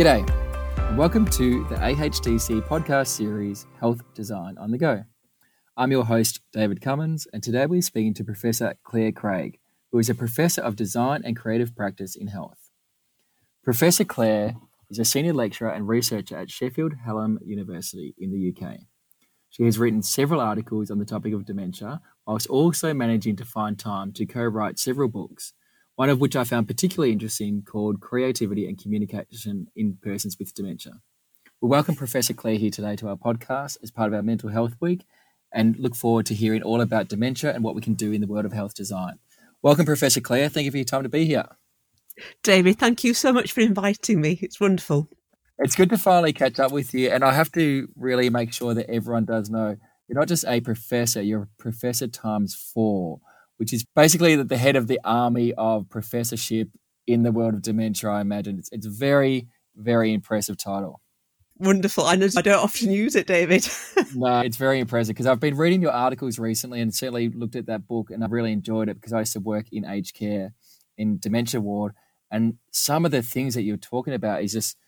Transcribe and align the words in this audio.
G'day, 0.00 0.26
and 0.88 0.96
welcome 0.96 1.26
to 1.26 1.62
the 1.64 1.74
AHDC 1.74 2.66
podcast 2.66 3.08
series 3.08 3.66
Health 3.78 4.00
Design 4.14 4.56
on 4.56 4.70
the 4.70 4.78
Go. 4.78 5.04
I'm 5.76 5.92
your 5.92 6.06
host, 6.06 6.40
David 6.54 6.80
Cummins, 6.80 7.26
and 7.34 7.42
today 7.42 7.66
we're 7.66 7.82
speaking 7.82 8.14
to 8.14 8.24
Professor 8.24 8.76
Claire 8.82 9.12
Craig, 9.12 9.58
who 9.92 9.98
is 9.98 10.08
a 10.08 10.14
professor 10.14 10.62
of 10.62 10.74
design 10.74 11.20
and 11.22 11.36
creative 11.36 11.76
practice 11.76 12.16
in 12.16 12.28
health. 12.28 12.70
Professor 13.62 14.06
Claire 14.06 14.56
is 14.88 14.98
a 14.98 15.04
senior 15.04 15.34
lecturer 15.34 15.68
and 15.68 15.86
researcher 15.86 16.38
at 16.38 16.50
Sheffield 16.50 16.94
Hallam 17.04 17.38
University 17.44 18.14
in 18.16 18.30
the 18.30 18.54
UK. 18.56 18.78
She 19.50 19.64
has 19.64 19.78
written 19.78 20.02
several 20.02 20.40
articles 20.40 20.90
on 20.90 20.98
the 20.98 21.04
topic 21.04 21.34
of 21.34 21.44
dementia, 21.44 22.00
whilst 22.26 22.46
also 22.46 22.94
managing 22.94 23.36
to 23.36 23.44
find 23.44 23.78
time 23.78 24.14
to 24.14 24.24
co 24.24 24.44
write 24.44 24.78
several 24.78 25.10
books, 25.10 25.52
one 26.00 26.08
of 26.08 26.18
which 26.18 26.34
I 26.34 26.44
found 26.44 26.66
particularly 26.66 27.12
interesting 27.12 27.60
called 27.60 28.00
Creativity 28.00 28.66
and 28.66 28.82
Communication 28.82 29.66
in 29.76 29.98
Persons 30.02 30.34
with 30.38 30.54
Dementia. 30.54 31.02
We 31.60 31.68
welcome 31.68 31.94
Professor 31.94 32.32
Claire 32.32 32.56
here 32.56 32.70
today 32.70 32.96
to 32.96 33.08
our 33.08 33.16
podcast 33.16 33.76
as 33.82 33.90
part 33.90 34.08
of 34.08 34.14
our 34.14 34.22
Mental 34.22 34.48
Health 34.48 34.72
Week 34.80 35.04
and 35.52 35.78
look 35.78 35.94
forward 35.94 36.24
to 36.24 36.34
hearing 36.34 36.62
all 36.62 36.80
about 36.80 37.08
dementia 37.08 37.52
and 37.52 37.62
what 37.62 37.74
we 37.74 37.82
can 37.82 37.92
do 37.92 38.12
in 38.12 38.22
the 38.22 38.26
world 38.26 38.46
of 38.46 38.54
health 38.54 38.74
design. 38.74 39.18
Welcome, 39.60 39.84
Professor 39.84 40.22
Claire. 40.22 40.48
Thank 40.48 40.64
you 40.64 40.70
for 40.70 40.78
your 40.78 40.86
time 40.86 41.02
to 41.02 41.10
be 41.10 41.26
here. 41.26 41.44
David, 42.42 42.78
thank 42.78 43.04
you 43.04 43.12
so 43.12 43.30
much 43.30 43.52
for 43.52 43.60
inviting 43.60 44.22
me. 44.22 44.38
It's 44.40 44.58
wonderful. 44.58 45.10
It's 45.58 45.76
good 45.76 45.90
to 45.90 45.98
finally 45.98 46.32
catch 46.32 46.58
up 46.58 46.72
with 46.72 46.94
you. 46.94 47.10
And 47.10 47.22
I 47.22 47.34
have 47.34 47.52
to 47.52 47.88
really 47.94 48.30
make 48.30 48.54
sure 48.54 48.72
that 48.72 48.88
everyone 48.88 49.26
does 49.26 49.50
know 49.50 49.76
you're 50.08 50.18
not 50.18 50.28
just 50.28 50.46
a 50.48 50.62
professor, 50.62 51.20
you're 51.20 51.42
a 51.42 51.62
professor 51.62 52.08
times 52.08 52.54
four 52.54 53.20
which 53.60 53.74
is 53.74 53.84
basically 53.94 54.34
the 54.36 54.56
head 54.56 54.74
of 54.74 54.86
the 54.86 54.98
army 55.04 55.52
of 55.52 55.86
professorship 55.90 56.70
in 57.06 57.24
the 57.24 57.30
world 57.30 57.52
of 57.52 57.60
dementia. 57.60 58.08
I 58.08 58.22
imagine 58.22 58.58
it's 58.58 58.70
it's 58.72 58.86
a 58.86 58.90
very 58.90 59.48
very 59.76 60.14
impressive 60.14 60.56
title. 60.56 61.02
Wonderful. 61.58 62.04
I 62.04 62.16
know 62.16 62.28
I 62.38 62.40
don't 62.40 62.64
often 62.64 62.90
use 62.90 63.14
it, 63.14 63.26
David. 63.26 63.68
no, 64.14 64.40
it's 64.40 64.56
very 64.56 64.80
impressive 64.80 65.14
because 65.14 65.26
I've 65.26 65.40
been 65.40 65.58
reading 65.58 65.82
your 65.82 65.92
articles 65.92 66.38
recently 66.38 66.80
and 66.80 66.94
certainly 66.94 67.28
looked 67.28 67.54
at 67.54 67.66
that 67.66 67.86
book 67.86 68.10
and 68.10 68.24
I've 68.24 68.32
really 68.32 68.50
enjoyed 68.50 68.88
it 68.88 68.94
because 68.94 69.12
I 69.12 69.18
used 69.18 69.34
to 69.34 69.40
work 69.40 69.66
in 69.70 69.84
aged 69.84 70.14
care 70.14 70.54
in 70.96 71.18
dementia 71.18 71.60
ward 71.60 71.92
and 72.30 72.54
some 72.70 73.04
of 73.04 73.10
the 73.10 73.20
things 73.20 73.54
that 73.54 73.62
you're 73.62 73.76
talking 73.76 74.14
about 74.14 74.42
is 74.42 74.52
just 74.52 74.78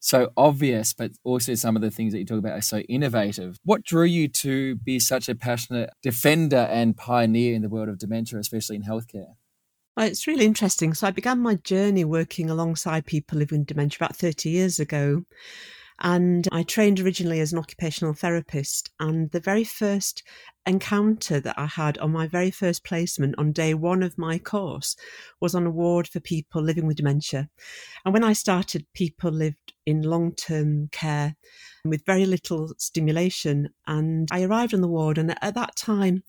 so 0.00 0.30
obvious, 0.36 0.92
but 0.92 1.12
also 1.24 1.54
some 1.54 1.76
of 1.76 1.82
the 1.82 1.90
things 1.90 2.12
that 2.12 2.18
you 2.18 2.24
talk 2.24 2.38
about 2.38 2.58
are 2.58 2.62
so 2.62 2.78
innovative. 2.80 3.58
What 3.64 3.84
drew 3.84 4.04
you 4.04 4.28
to 4.28 4.76
be 4.76 4.98
such 4.98 5.28
a 5.28 5.34
passionate 5.34 5.90
defender 6.02 6.68
and 6.70 6.96
pioneer 6.96 7.54
in 7.54 7.62
the 7.62 7.68
world 7.68 7.88
of 7.88 7.98
dementia, 7.98 8.38
especially 8.38 8.76
in 8.76 8.82
healthcare? 8.82 9.34
Well, 9.96 10.06
it's 10.06 10.26
really 10.26 10.44
interesting. 10.44 10.92
So 10.92 11.06
I 11.06 11.10
began 11.10 11.38
my 11.40 11.54
journey 11.54 12.04
working 12.04 12.50
alongside 12.50 13.06
people 13.06 13.38
living 13.38 13.60
with 13.60 13.68
dementia 13.68 13.96
about 14.00 14.16
30 14.16 14.50
years 14.50 14.78
ago. 14.78 15.22
And 16.00 16.46
I 16.52 16.62
trained 16.62 17.00
originally 17.00 17.40
as 17.40 17.52
an 17.52 17.58
occupational 17.58 18.12
therapist. 18.12 18.90
And 19.00 19.30
the 19.30 19.40
very 19.40 19.64
first 19.64 20.22
encounter 20.66 21.40
that 21.40 21.58
I 21.58 21.66
had 21.66 21.96
on 21.98 22.12
my 22.12 22.26
very 22.26 22.50
first 22.50 22.84
placement 22.84 23.34
on 23.38 23.52
day 23.52 23.72
one 23.72 24.02
of 24.02 24.18
my 24.18 24.38
course 24.38 24.96
was 25.40 25.54
on 25.54 25.66
a 25.66 25.70
ward 25.70 26.08
for 26.08 26.20
people 26.20 26.62
living 26.62 26.86
with 26.86 26.96
dementia. 26.96 27.48
And 28.04 28.12
when 28.12 28.24
I 28.24 28.34
started, 28.34 28.86
people 28.94 29.30
lived 29.30 29.72
in 29.86 30.02
long 30.02 30.34
term 30.34 30.88
care 30.92 31.36
with 31.84 32.04
very 32.04 32.26
little 32.26 32.74
stimulation. 32.78 33.70
And 33.86 34.28
I 34.30 34.42
arrived 34.42 34.74
on 34.74 34.80
the 34.80 34.88
ward, 34.88 35.18
and 35.18 35.30
at 35.42 35.54
that 35.54 35.76
time, 35.76 36.22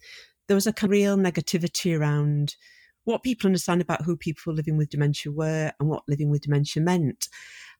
there 0.47 0.55
was 0.55 0.67
a 0.67 0.73
real 0.87 1.17
negativity 1.17 1.97
around 1.97 2.55
what 3.03 3.23
people 3.23 3.47
understand 3.47 3.81
about 3.81 4.03
who 4.03 4.17
people 4.17 4.53
living 4.53 4.77
with 4.77 4.89
dementia 4.89 5.31
were 5.31 5.71
and 5.79 5.89
what 5.89 6.03
living 6.07 6.29
with 6.29 6.41
dementia 6.41 6.83
meant. 6.83 7.27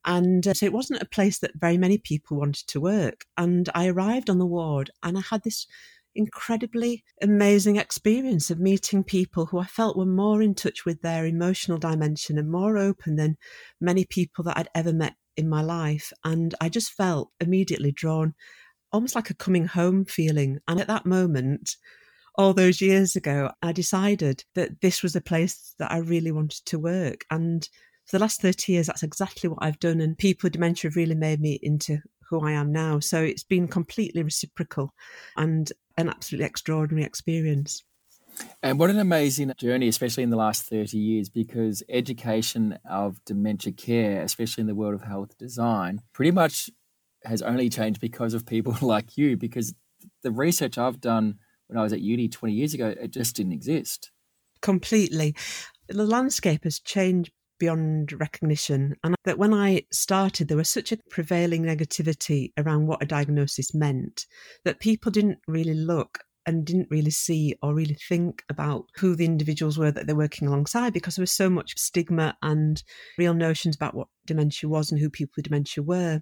And 0.08 0.48
uh, 0.48 0.54
so 0.54 0.66
it 0.66 0.74
wasn't 0.74 1.02
a 1.02 1.08
place 1.08 1.40
that 1.40 1.52
very 1.60 1.78
many 1.78 1.98
people 1.98 2.38
wanted 2.38 2.66
to 2.68 2.82
work. 2.82 3.26
And 3.38 3.70
I 3.76 3.88
arrived 3.88 4.30
on 4.30 4.40
the 4.40 4.46
ward 4.46 4.90
and 5.04 5.18
I 5.18 5.22
had 5.22 5.44
this 5.44 5.68
incredibly 6.16 7.04
amazing 7.22 7.76
experience 7.76 8.50
of 8.50 8.60
meeting 8.60 9.04
people 9.04 9.46
who 9.46 9.60
I 9.60 9.66
felt 9.66 9.98
were 9.98 10.06
more 10.06 10.42
in 10.42 10.56
touch 10.56 10.86
with 10.86 11.02
their 11.02 11.26
emotional 11.26 11.78
dimension 11.78 12.40
and 12.40 12.50
more 12.50 12.78
open 12.78 13.18
than 13.18 13.38
many 13.80 14.06
people 14.06 14.44
that 14.46 14.58
I'd 14.58 14.70
ever 14.74 14.94
met 14.94 15.14
in 15.36 15.48
my 15.48 15.62
life. 15.62 16.12
And 16.24 16.56
I 16.60 16.70
just 16.70 16.94
felt 16.94 17.30
immediately 17.40 17.92
drawn, 17.92 18.34
almost 18.92 19.14
like 19.14 19.30
a 19.30 19.36
coming 19.36 19.68
home 19.68 20.06
feeling. 20.06 20.60
And 20.68 20.80
at 20.80 20.88
that 20.88 21.06
moment, 21.06 21.76
all 22.36 22.54
those 22.54 22.82
years 22.82 23.16
ago, 23.16 23.52
I 23.62 23.72
decided 23.74 24.44
that 24.56 24.82
this 24.82 25.04
was 25.04 25.16
a 25.16 25.22
place 25.22 25.76
that 25.80 25.92
I 25.92 25.98
really 25.98 26.32
wanted 26.32 26.66
to 26.66 26.80
work. 26.80 27.26
And 27.30 27.68
for 28.08 28.18
the 28.18 28.22
last 28.22 28.42
30 28.42 28.72
years, 28.72 28.88
that's 28.88 29.04
exactly 29.04 29.50
what 29.50 29.60
I've 29.62 29.80
done. 29.80 30.00
And 30.00 30.18
people 30.18 30.48
with 30.48 30.54
dementia 30.54 30.90
have 30.90 30.96
really 30.96 31.16
made 31.16 31.42
me 31.42 31.60
into 31.62 32.00
who 32.30 32.40
I 32.42 32.54
am 32.54 32.72
now. 32.72 33.00
So 33.00 33.22
it's 33.22 33.44
been 33.44 33.68
completely 33.68 34.24
reciprocal 34.24 34.94
and 35.36 35.72
an 35.98 36.10
absolutely 36.10 36.46
extraordinary 36.46 37.06
experience. 37.06 37.84
And 38.64 38.80
what 38.80 38.90
an 38.90 39.00
amazing 39.00 39.52
journey, 39.58 39.88
especially 39.88 40.24
in 40.24 40.30
the 40.30 40.38
last 40.38 40.64
30 40.64 40.98
years, 40.98 41.28
because 41.28 41.84
education 41.90 42.78
of 42.90 43.24
dementia 43.26 43.74
care, 43.74 44.22
especially 44.22 44.62
in 44.62 44.68
the 44.68 44.76
world 44.76 44.94
of 44.94 45.02
health 45.02 45.38
design, 45.38 46.02
pretty 46.14 46.32
much 46.32 46.70
has 47.24 47.42
only 47.42 47.68
changed 47.68 48.00
because 48.00 48.34
of 48.34 48.46
people 48.46 48.76
like 48.82 49.18
you. 49.18 49.36
Because 49.36 49.74
the 50.24 50.32
research 50.32 50.78
I've 50.78 51.02
done 51.02 51.40
when 51.68 51.78
I 51.78 51.84
was 51.84 51.94
at 51.94 52.02
uni 52.02 52.30
20 52.30 52.54
years 52.54 52.74
ago, 52.74 52.88
it 52.88 53.12
just 53.12 53.36
didn't 53.36 53.54
exist. 53.54 54.12
Completely. 54.62 55.36
The 55.90 56.06
landscape 56.06 56.64
has 56.64 56.80
changed 56.80 57.32
beyond 57.60 58.14
recognition. 58.14 58.96
And 59.04 59.16
that 59.26 59.38
when 59.38 59.54
I 59.54 59.84
started, 59.92 60.48
there 60.48 60.58
was 60.58 60.70
such 60.70 60.92
a 60.92 60.98
prevailing 61.10 61.64
negativity 61.64 62.52
around 62.58 62.88
what 62.88 63.02
a 63.02 63.08
diagnosis 63.08 63.74
meant 63.74 64.26
that 64.66 64.80
people 64.80 65.12
didn't 65.12 65.40
really 65.48 65.74
look 65.74 66.20
and 66.48 66.66
didn't 66.66 66.88
really 66.90 67.12
see 67.12 67.54
or 67.62 67.76
really 67.76 67.98
think 68.08 68.42
about 68.50 68.86
who 68.96 69.16
the 69.16 69.26
individuals 69.26 69.78
were 69.78 69.92
that 69.92 70.08
they're 70.08 70.16
working 70.16 70.48
alongside 70.48 70.94
because 70.94 71.18
there 71.18 71.24
was 71.24 71.32
so 71.32 71.50
much 71.50 71.78
stigma 71.78 72.38
and 72.42 72.84
real 73.18 73.34
notions 73.34 73.76
about 73.76 73.94
what 73.94 74.08
dementia 74.26 74.70
was 74.70 74.90
and 74.90 75.00
who 75.00 75.10
people 75.10 75.34
with 75.36 75.44
dementia 75.44 75.84
were. 75.84 76.22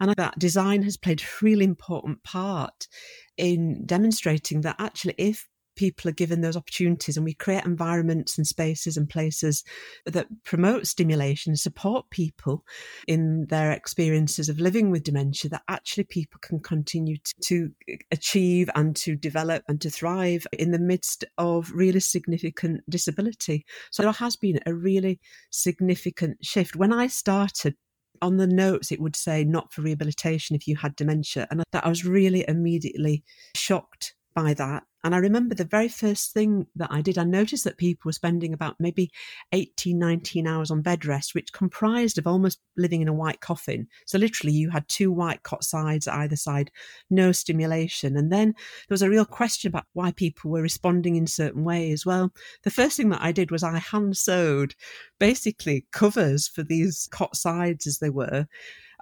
And 0.00 0.14
that 0.16 0.38
design 0.38 0.82
has 0.84 0.96
played 0.96 1.20
a 1.20 1.44
really 1.44 1.66
important 1.66 2.24
part 2.24 2.88
in 3.36 3.84
demonstrating 3.84 4.62
that 4.62 4.76
actually, 4.78 5.14
if 5.18 5.46
people 5.80 6.10
are 6.10 6.12
given 6.12 6.42
those 6.42 6.58
opportunities 6.58 7.16
and 7.16 7.24
we 7.24 7.32
create 7.32 7.64
environments 7.64 8.36
and 8.36 8.46
spaces 8.46 8.98
and 8.98 9.08
places 9.08 9.64
that 10.04 10.26
promote 10.44 10.86
stimulation, 10.86 11.52
and 11.52 11.58
support 11.58 12.10
people 12.10 12.66
in 13.08 13.46
their 13.48 13.72
experiences 13.72 14.50
of 14.50 14.60
living 14.60 14.90
with 14.90 15.04
dementia, 15.04 15.48
that 15.48 15.62
actually 15.68 16.04
people 16.04 16.38
can 16.42 16.60
continue 16.60 17.16
to, 17.24 17.34
to 17.40 17.70
achieve 18.10 18.68
and 18.74 18.94
to 18.94 19.16
develop 19.16 19.62
and 19.68 19.80
to 19.80 19.88
thrive 19.88 20.46
in 20.52 20.70
the 20.70 20.78
midst 20.78 21.24
of 21.38 21.72
really 21.72 22.00
significant 22.00 22.82
disability. 22.90 23.64
So 23.90 24.02
there 24.02 24.12
has 24.12 24.36
been 24.36 24.60
a 24.66 24.74
really 24.74 25.18
significant 25.50 26.44
shift. 26.44 26.76
When 26.76 26.92
I 26.92 27.06
started 27.06 27.74
on 28.20 28.36
the 28.36 28.46
notes 28.46 28.92
it 28.92 29.00
would 29.00 29.16
say 29.16 29.44
not 29.44 29.72
for 29.72 29.80
rehabilitation 29.80 30.54
if 30.54 30.68
you 30.68 30.76
had 30.76 30.94
dementia 30.94 31.46
and 31.50 31.62
that 31.72 31.86
I 31.86 31.88
was 31.88 32.04
really 32.04 32.44
immediately 32.46 33.24
shocked 33.56 34.14
by 34.34 34.54
that. 34.54 34.84
And 35.02 35.14
I 35.14 35.18
remember 35.18 35.54
the 35.54 35.64
very 35.64 35.88
first 35.88 36.32
thing 36.32 36.66
that 36.76 36.90
I 36.92 37.00
did, 37.00 37.16
I 37.16 37.24
noticed 37.24 37.64
that 37.64 37.78
people 37.78 38.08
were 38.08 38.12
spending 38.12 38.52
about 38.52 38.76
maybe 38.78 39.10
18, 39.52 39.98
19 39.98 40.46
hours 40.46 40.70
on 40.70 40.82
bed 40.82 41.06
rest, 41.06 41.34
which 41.34 41.54
comprised 41.54 42.18
of 42.18 42.26
almost 42.26 42.60
living 42.76 43.00
in 43.00 43.08
a 43.08 43.14
white 43.14 43.40
coffin. 43.40 43.88
So 44.04 44.18
literally 44.18 44.52
you 44.52 44.68
had 44.68 44.86
two 44.88 45.10
white 45.10 45.42
cot 45.42 45.64
sides 45.64 46.06
either 46.06 46.36
side, 46.36 46.70
no 47.08 47.32
stimulation. 47.32 48.16
And 48.16 48.30
then 48.30 48.48
there 48.48 48.94
was 48.94 49.02
a 49.02 49.08
real 49.08 49.24
question 49.24 49.68
about 49.68 49.86
why 49.94 50.12
people 50.12 50.50
were 50.50 50.62
responding 50.62 51.16
in 51.16 51.26
certain 51.26 51.64
ways. 51.64 52.04
Well, 52.04 52.30
the 52.62 52.70
first 52.70 52.98
thing 52.98 53.08
that 53.08 53.22
I 53.22 53.32
did 53.32 53.50
was 53.50 53.62
I 53.62 53.78
hand 53.78 54.18
sewed 54.18 54.74
basically 55.18 55.86
covers 55.92 56.46
for 56.46 56.62
these 56.62 57.08
cot 57.10 57.36
sides 57.36 57.86
as 57.86 57.98
they 57.98 58.10
were 58.10 58.46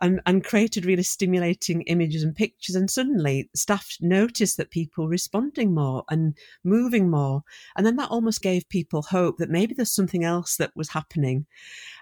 and, 0.01 0.21
and 0.27 0.45
created 0.45 0.85
really 0.85 1.03
stimulating 1.03 1.83
images 1.83 2.23
and 2.23 2.35
pictures. 2.35 2.75
And 2.75 2.91
suddenly 2.91 3.51
staff 3.55 3.97
noticed 4.01 4.57
that 4.57 4.71
people 4.71 5.09
responding 5.09 5.75
more 5.75 6.05
and 6.11 6.37
moving 6.65 7.11
more. 7.11 7.43
And 7.77 7.87
then 7.87 7.97
that 7.97 8.11
almost 8.11 8.43
gave 8.43 8.69
people 8.69 9.03
hope 9.03 9.39
that 9.39 9.51
maybe 9.51 9.75
there's 9.75 9.95
something 9.95 10.25
else 10.25 10.57
that 10.57 10.77
was 10.77 10.91
happening. 10.91 11.47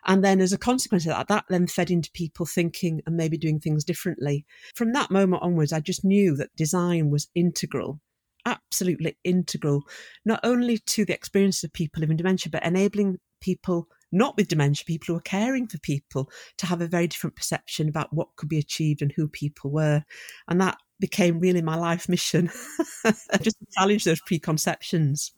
And 0.04 0.25
then 0.25 0.40
as 0.40 0.52
a 0.52 0.58
consequence 0.58 1.06
of 1.06 1.16
that, 1.16 1.28
that 1.28 1.44
then 1.48 1.66
fed 1.66 1.90
into 1.90 2.10
people 2.12 2.46
thinking 2.46 3.02
and 3.06 3.16
maybe 3.16 3.37
doing 3.38 3.60
things 3.60 3.84
differently. 3.84 4.44
From 4.75 4.93
that 4.93 5.10
moment 5.10 5.43
onwards, 5.43 5.72
I 5.72 5.81
just 5.81 6.04
knew 6.04 6.37
that 6.37 6.54
design 6.56 7.10
was 7.10 7.28
integral 7.34 8.00
absolutely 8.46 9.16
integral, 9.25 9.82
not 10.25 10.38
only 10.44 10.78
to 10.78 11.04
the 11.04 11.12
experience 11.12 11.64
of 11.64 11.72
people 11.72 12.00
living 12.00 12.16
dementia, 12.16 12.48
but 12.48 12.64
enabling 12.64 13.19
people 13.40 13.88
not 14.12 14.37
with 14.37 14.49
dementia, 14.49 14.85
people 14.87 15.06
who 15.06 15.19
are 15.19 15.23
caring 15.23 15.67
for 15.67 15.79
people, 15.79 16.31
to 16.58 16.67
have 16.67 16.81
a 16.81 16.87
very 16.87 17.06
different 17.06 17.37
perception 17.37 17.88
about 17.88 18.12
what 18.12 18.37
could 18.37 18.49
be 18.49 18.58
achieved 18.58 19.03
and 19.03 19.12
who 19.12 19.29
people 19.29 19.70
were. 19.70 20.05
And 20.49 20.61
that 20.61 20.79
became 21.00 21.41
really 21.41 21.62
my 21.62 21.76
life 21.76 22.08
mission, 22.08 22.47
just 23.43 23.58
to 23.58 23.67
challenge 23.76 24.05
those 24.05 24.20
preconceptions. 24.20 25.32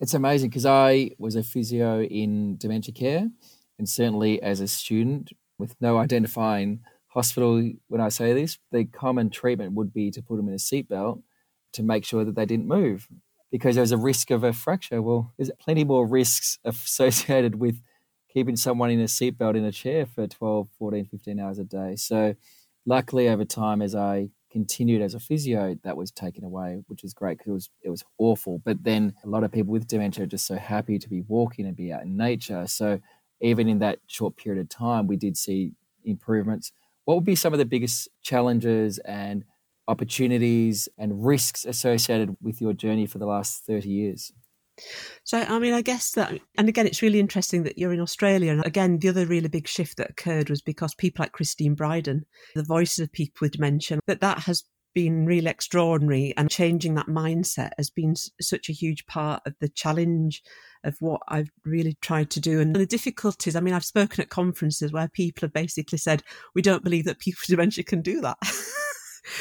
It's 0.00 0.14
amazing 0.14 0.50
because 0.50 0.66
I 0.66 1.10
was 1.18 1.36
a 1.36 1.42
physio 1.42 2.02
in 2.02 2.56
dementia 2.56 2.94
care, 2.94 3.28
and 3.78 3.88
certainly 3.88 4.42
as 4.42 4.60
a 4.60 4.68
student, 4.68 5.32
with 5.58 5.76
no 5.80 5.98
identifying 5.98 6.80
hospital 7.08 7.70
when 7.88 8.00
I 8.00 8.08
say 8.08 8.32
this, 8.32 8.58
the 8.72 8.84
common 8.84 9.30
treatment 9.30 9.74
would 9.74 9.92
be 9.92 10.10
to 10.10 10.22
put 10.22 10.36
them 10.36 10.48
in 10.48 10.54
a 10.54 10.58
seatbelt 10.58 11.22
to 11.72 11.82
make 11.82 12.04
sure 12.04 12.24
that 12.24 12.34
they 12.34 12.46
didn't 12.46 12.66
move 12.66 13.08
because 13.50 13.76
there's 13.76 13.92
a 13.92 13.96
risk 13.96 14.30
of 14.30 14.42
a 14.42 14.52
fracture. 14.52 15.00
Well, 15.00 15.32
there's 15.36 15.50
plenty 15.60 15.84
more 15.84 16.06
risks 16.06 16.58
associated 16.64 17.56
with 17.60 17.80
keeping 18.34 18.56
someone 18.56 18.90
in 18.90 19.00
a 19.00 19.04
seatbelt 19.04 19.56
in 19.56 19.64
a 19.64 19.72
chair 19.72 20.06
for 20.06 20.26
12, 20.26 20.68
14, 20.78 21.06
15 21.06 21.40
hours 21.40 21.58
a 21.58 21.64
day. 21.64 21.96
So, 21.96 22.34
luckily, 22.84 23.28
over 23.28 23.44
time, 23.44 23.80
as 23.80 23.94
I 23.94 24.28
continued 24.50 25.02
as 25.02 25.14
a 25.14 25.20
physio, 25.20 25.76
that 25.84 25.96
was 25.96 26.10
taken 26.12 26.44
away, 26.44 26.82
which 26.88 27.04
is 27.04 27.14
great 27.14 27.38
because 27.38 27.48
it 27.48 27.52
was 27.52 27.70
it 27.82 27.90
was 27.90 28.04
awful. 28.18 28.60
But 28.64 28.84
then 28.84 29.14
a 29.24 29.28
lot 29.28 29.44
of 29.44 29.52
people 29.52 29.72
with 29.72 29.86
dementia 29.88 30.24
are 30.24 30.26
just 30.28 30.46
so 30.46 30.56
happy 30.56 30.98
to 30.98 31.08
be 31.08 31.22
walking 31.22 31.66
and 31.66 31.76
be 31.76 31.92
out 31.92 32.02
in 32.02 32.16
nature. 32.16 32.66
So 32.66 33.00
even 33.40 33.68
in 33.68 33.80
that 33.80 33.98
short 34.06 34.36
period 34.36 34.60
of 34.60 34.68
time, 34.68 35.06
we 35.06 35.16
did 35.16 35.36
see 35.36 35.72
improvements. 36.04 36.72
What 37.04 37.16
would 37.16 37.24
be 37.24 37.34
some 37.34 37.52
of 37.52 37.58
the 37.58 37.64
biggest 37.64 38.08
challenges 38.22 38.98
and 39.00 39.44
opportunities 39.88 40.88
and 40.96 41.24
risks 41.24 41.64
associated 41.64 42.36
with 42.40 42.60
your 42.60 42.72
journey 42.72 43.06
for 43.06 43.18
the 43.18 43.26
last 43.26 43.64
30 43.66 43.88
years? 43.88 44.32
So, 45.24 45.38
I 45.38 45.58
mean, 45.58 45.72
I 45.72 45.82
guess 45.82 46.12
that, 46.12 46.38
and 46.58 46.68
again, 46.68 46.86
it's 46.86 47.02
really 47.02 47.20
interesting 47.20 47.62
that 47.62 47.78
you're 47.78 47.92
in 47.92 48.00
Australia. 48.00 48.52
And 48.52 48.64
again, 48.66 48.98
the 48.98 49.08
other 49.08 49.26
really 49.26 49.48
big 49.48 49.68
shift 49.68 49.96
that 49.96 50.10
occurred 50.10 50.50
was 50.50 50.62
because 50.62 50.94
people 50.94 51.22
like 51.22 51.32
Christine 51.32 51.74
Bryden, 51.74 52.26
the 52.54 52.64
voices 52.64 53.00
of 53.00 53.12
people 53.12 53.38
with 53.40 53.52
dementia, 53.52 54.00
that 54.06 54.20
that 54.20 54.40
has 54.40 54.64
been 54.94 55.26
really 55.26 55.48
extraordinary 55.48 56.32
and 56.36 56.50
changing 56.50 56.94
that 56.94 57.06
mindset 57.06 57.70
has 57.76 57.90
been 57.90 58.14
such 58.40 58.68
a 58.68 58.72
huge 58.72 59.04
part 59.06 59.42
of 59.44 59.54
the 59.60 59.68
challenge 59.68 60.42
of 60.84 60.96
what 61.00 61.20
I've 61.28 61.50
really 61.64 61.96
tried 62.00 62.30
to 62.30 62.40
do. 62.40 62.60
And 62.60 62.76
the 62.76 62.86
difficulties, 62.86 63.56
I 63.56 63.60
mean, 63.60 63.74
I've 63.74 63.84
spoken 63.84 64.22
at 64.22 64.28
conferences 64.28 64.92
where 64.92 65.08
people 65.08 65.46
have 65.46 65.52
basically 65.52 65.98
said, 65.98 66.22
we 66.54 66.62
don't 66.62 66.84
believe 66.84 67.06
that 67.06 67.18
people 67.18 67.38
with 67.42 67.48
dementia 67.48 67.84
can 67.84 68.02
do 68.02 68.20
that. 68.20 68.36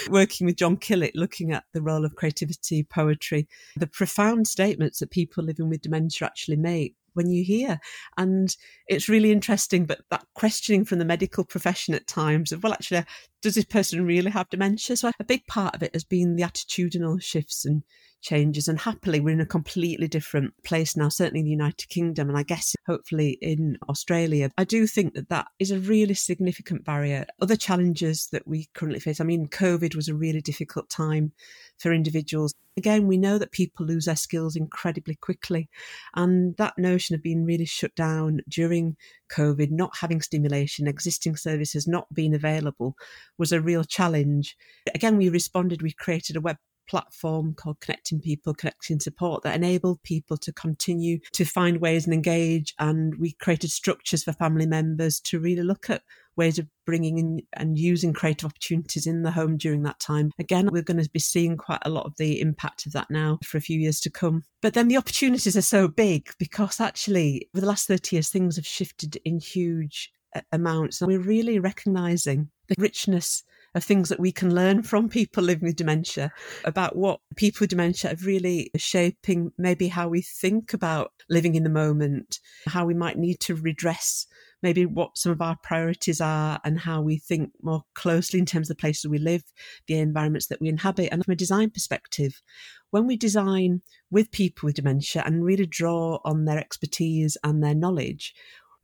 Working 0.09 0.45
with 0.45 0.57
John 0.57 0.77
Killick, 0.77 1.11
looking 1.15 1.51
at 1.51 1.63
the 1.73 1.81
role 1.81 2.05
of 2.05 2.15
creativity, 2.15 2.83
poetry, 2.83 3.47
the 3.75 3.87
profound 3.87 4.47
statements 4.47 4.99
that 4.99 5.11
people 5.11 5.43
living 5.43 5.69
with 5.69 5.81
dementia 5.81 6.27
actually 6.27 6.57
make 6.57 6.95
when 7.13 7.29
you 7.29 7.43
hear. 7.43 7.79
And 8.17 8.55
it's 8.87 9.09
really 9.09 9.31
interesting, 9.31 9.85
but 9.85 10.01
that 10.09 10.25
questioning 10.33 10.85
from 10.85 10.99
the 10.99 11.05
medical 11.05 11.43
profession 11.43 11.93
at 11.93 12.07
times 12.07 12.51
of, 12.51 12.63
well, 12.63 12.73
actually, 12.73 13.03
does 13.41 13.55
this 13.55 13.65
person 13.65 14.05
really 14.05 14.31
have 14.31 14.49
dementia? 14.49 14.97
So 14.97 15.11
a 15.19 15.23
big 15.23 15.45
part 15.47 15.75
of 15.75 15.83
it 15.83 15.93
has 15.93 16.03
been 16.03 16.35
the 16.35 16.43
attitudinal 16.43 17.21
shifts 17.21 17.65
and 17.65 17.83
changes. 18.23 18.67
And 18.67 18.79
happily, 18.79 19.19
we're 19.19 19.33
in 19.33 19.41
a 19.41 19.45
completely 19.45 20.07
different 20.07 20.53
place 20.63 20.97
now, 20.97 21.09
certainly 21.09 21.41
in 21.41 21.45
the 21.45 21.51
United 21.51 21.89
Kingdom, 21.89 22.29
and 22.29 22.37
I 22.37 22.43
guess 22.43 22.75
hopefully 22.87 23.37
in 23.41 23.77
Australia. 23.87 24.49
I 24.57 24.63
do 24.63 24.87
think 24.87 25.13
that 25.13 25.29
that 25.29 25.47
is 25.59 25.69
a 25.69 25.79
really 25.79 26.15
significant 26.15 26.83
barrier. 26.83 27.25
Other 27.41 27.55
challenges 27.55 28.29
that 28.31 28.47
we 28.47 28.69
currently 28.73 28.99
face, 28.99 29.21
I 29.21 29.25
mean, 29.25 29.47
COVID 29.47 29.95
was 29.95 30.07
a 30.07 30.15
really 30.15 30.41
difficult 30.41 30.89
time 30.89 31.33
for 31.77 31.93
individuals. 31.93 32.53
Again, 32.75 33.05
we 33.05 33.17
know 33.17 33.37
that 33.37 33.51
people 33.51 33.85
lose 33.85 34.05
their 34.05 34.15
skills 34.15 34.55
incredibly 34.55 35.15
quickly. 35.15 35.69
And 36.15 36.57
that 36.57 36.77
notion 36.77 37.15
of 37.15 37.21
being 37.21 37.45
really 37.45 37.65
shut 37.65 37.93
down 37.93 38.39
during 38.49 38.97
COVID, 39.31 39.69
not 39.69 39.91
having 39.99 40.21
stimulation, 40.21 40.87
existing 40.87 41.35
services 41.35 41.87
not 41.87 42.11
being 42.13 42.33
available 42.33 42.95
was 43.37 43.51
a 43.51 43.61
real 43.61 43.83
challenge. 43.83 44.57
Again, 44.95 45.17
we 45.17 45.29
responded, 45.29 45.81
we 45.81 45.91
created 45.91 46.35
a 46.35 46.41
web 46.41 46.57
platform 46.87 47.53
called 47.53 47.79
Connecting 47.79 48.19
People, 48.19 48.53
Connecting 48.53 48.99
Support 48.99 49.43
that 49.43 49.55
enabled 49.55 50.01
people 50.03 50.37
to 50.37 50.51
continue 50.53 51.19
to 51.33 51.45
find 51.45 51.81
ways 51.81 52.05
and 52.05 52.13
engage. 52.13 52.73
And 52.79 53.15
we 53.19 53.33
created 53.33 53.71
structures 53.71 54.23
for 54.23 54.33
family 54.33 54.65
members 54.65 55.19
to 55.21 55.39
really 55.39 55.63
look 55.63 55.89
at 55.89 56.03
ways 56.35 56.57
of 56.57 56.67
bringing 56.85 57.17
in 57.17 57.41
and 57.53 57.77
using 57.77 58.13
creative 58.13 58.49
opportunities 58.49 59.05
in 59.05 59.21
the 59.21 59.31
home 59.31 59.57
during 59.57 59.83
that 59.83 59.99
time. 59.99 60.31
Again, 60.39 60.69
we're 60.71 60.81
going 60.81 61.01
to 61.01 61.09
be 61.09 61.19
seeing 61.19 61.57
quite 61.57 61.81
a 61.85 61.89
lot 61.89 62.05
of 62.05 62.17
the 62.17 62.41
impact 62.41 62.85
of 62.85 62.93
that 62.93 63.09
now 63.09 63.39
for 63.43 63.57
a 63.57 63.61
few 63.61 63.79
years 63.79 63.99
to 64.01 64.09
come. 64.09 64.43
But 64.61 64.73
then 64.73 64.87
the 64.87 64.97
opportunities 64.97 65.55
are 65.55 65.61
so 65.61 65.87
big 65.87 66.29
because 66.39 66.79
actually, 66.79 67.49
over 67.53 67.61
the 67.61 67.67
last 67.67 67.87
30 67.87 68.15
years, 68.15 68.29
things 68.29 68.55
have 68.55 68.65
shifted 68.65 69.17
in 69.23 69.39
huge 69.39 70.11
amounts. 70.51 71.01
And 71.01 71.07
we're 71.07 71.19
really 71.19 71.59
recognizing 71.59 72.49
the 72.67 72.75
richness 72.77 73.43
of 73.75 73.83
things 73.83 74.09
that 74.09 74.19
we 74.19 74.31
can 74.31 74.53
learn 74.53 74.83
from 74.83 75.09
people 75.09 75.43
living 75.43 75.67
with 75.67 75.75
dementia 75.75 76.31
about 76.63 76.95
what 76.95 77.19
people 77.35 77.59
with 77.61 77.71
dementia 77.71 78.11
are 78.11 78.25
really 78.25 78.69
shaping 78.77 79.51
maybe 79.57 79.87
how 79.87 80.07
we 80.07 80.21
think 80.21 80.73
about 80.73 81.11
living 81.29 81.55
in 81.55 81.63
the 81.63 81.69
moment, 81.69 82.39
how 82.67 82.85
we 82.85 82.93
might 82.93 83.17
need 83.17 83.39
to 83.39 83.55
redress 83.55 84.27
maybe 84.63 84.85
what 84.85 85.17
some 85.17 85.31
of 85.31 85.41
our 85.41 85.57
priorities 85.61 86.21
are 86.21 86.59
and 86.63 86.79
how 86.79 87.01
we 87.01 87.17
think 87.17 87.51
more 87.61 87.83
closely 87.93 88.39
in 88.39 88.45
terms 88.45 88.69
of 88.69 88.77
the 88.77 88.81
places 88.81 89.09
we 89.09 89.19
live, 89.19 89.43
the 89.87 89.99
environments 89.99 90.47
that 90.47 90.61
we 90.61 90.69
inhabit. 90.69 91.09
And 91.11 91.23
from 91.23 91.33
a 91.33 91.35
design 91.35 91.69
perspective, 91.69 92.41
when 92.89 93.05
we 93.05 93.17
design 93.17 93.81
with 94.09 94.31
people 94.31 94.67
with 94.67 94.75
dementia 94.75 95.21
and 95.25 95.43
really 95.43 95.65
draw 95.65 96.19
on 96.23 96.45
their 96.45 96.57
expertise 96.57 97.37
and 97.43 97.61
their 97.61 97.75
knowledge, 97.75 98.33